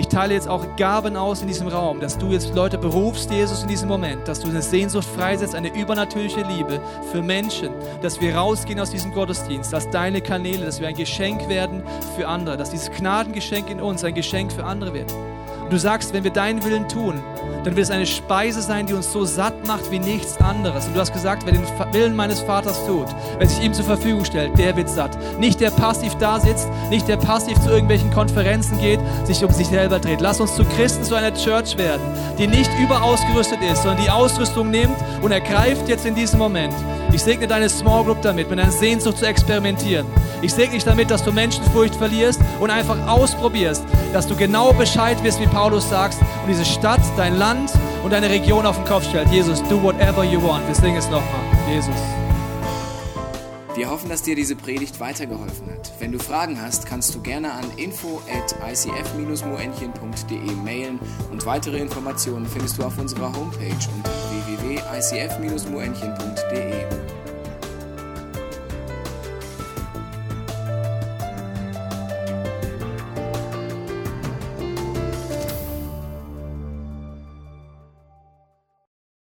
[0.01, 3.61] Ich teile jetzt auch Gaben aus in diesem Raum, dass du jetzt Leute berufst, Jesus,
[3.61, 6.81] in diesem Moment, dass du eine Sehnsucht freisetzt, eine übernatürliche Liebe
[7.11, 7.69] für Menschen,
[8.01, 11.83] dass wir rausgehen aus diesem Gottesdienst, dass deine Kanäle, dass wir ein Geschenk werden
[12.15, 15.13] für andere, dass dieses Gnadengeschenk in uns ein Geschenk für andere wird.
[15.61, 17.21] Und du sagst, wenn wir deinen Willen tun,
[17.63, 20.87] dann wird es eine Speise sein, die uns so satt macht wie nichts anderes.
[20.87, 23.07] Und du hast gesagt, wer den Willen meines Vaters tut,
[23.37, 25.17] wer sich ihm zur Verfügung stellt, der wird satt.
[25.39, 29.67] Nicht der passiv da sitzt, nicht der passiv zu irgendwelchen Konferenzen geht, sich um sich
[29.67, 30.21] selber dreht.
[30.21, 32.01] Lass uns zu Christen zu einer Church werden,
[32.37, 36.73] die nicht überausgerüstet ist, sondern die Ausrüstung nimmt und ergreift jetzt in diesem Moment.
[37.13, 40.07] Ich segne deine Small Group damit, mit deiner Sehnsucht zu experimentieren.
[40.41, 43.83] Ich segne dich damit, dass du Menschenfurcht verlierst und einfach ausprobierst,
[44.13, 47.71] dass du genau Bescheid wirst, wie Paulus sagst, und diese Stadt, dein Land
[48.03, 49.27] und deine Region auf den Kopf stellt.
[49.29, 50.65] Jesus, do whatever you want.
[50.67, 51.41] Wir singen es nochmal.
[51.69, 51.93] Jesus.
[53.75, 55.91] Wir hoffen, dass dir diese Predigt weitergeholfen hat.
[55.99, 60.99] Wenn du Fragen hast, kannst du gerne an info at icf-moenchen.de mailen
[61.31, 64.11] und weitere Informationen findest du auf unserer Homepage unter
[64.47, 67.20] www.icf-moenchen.de.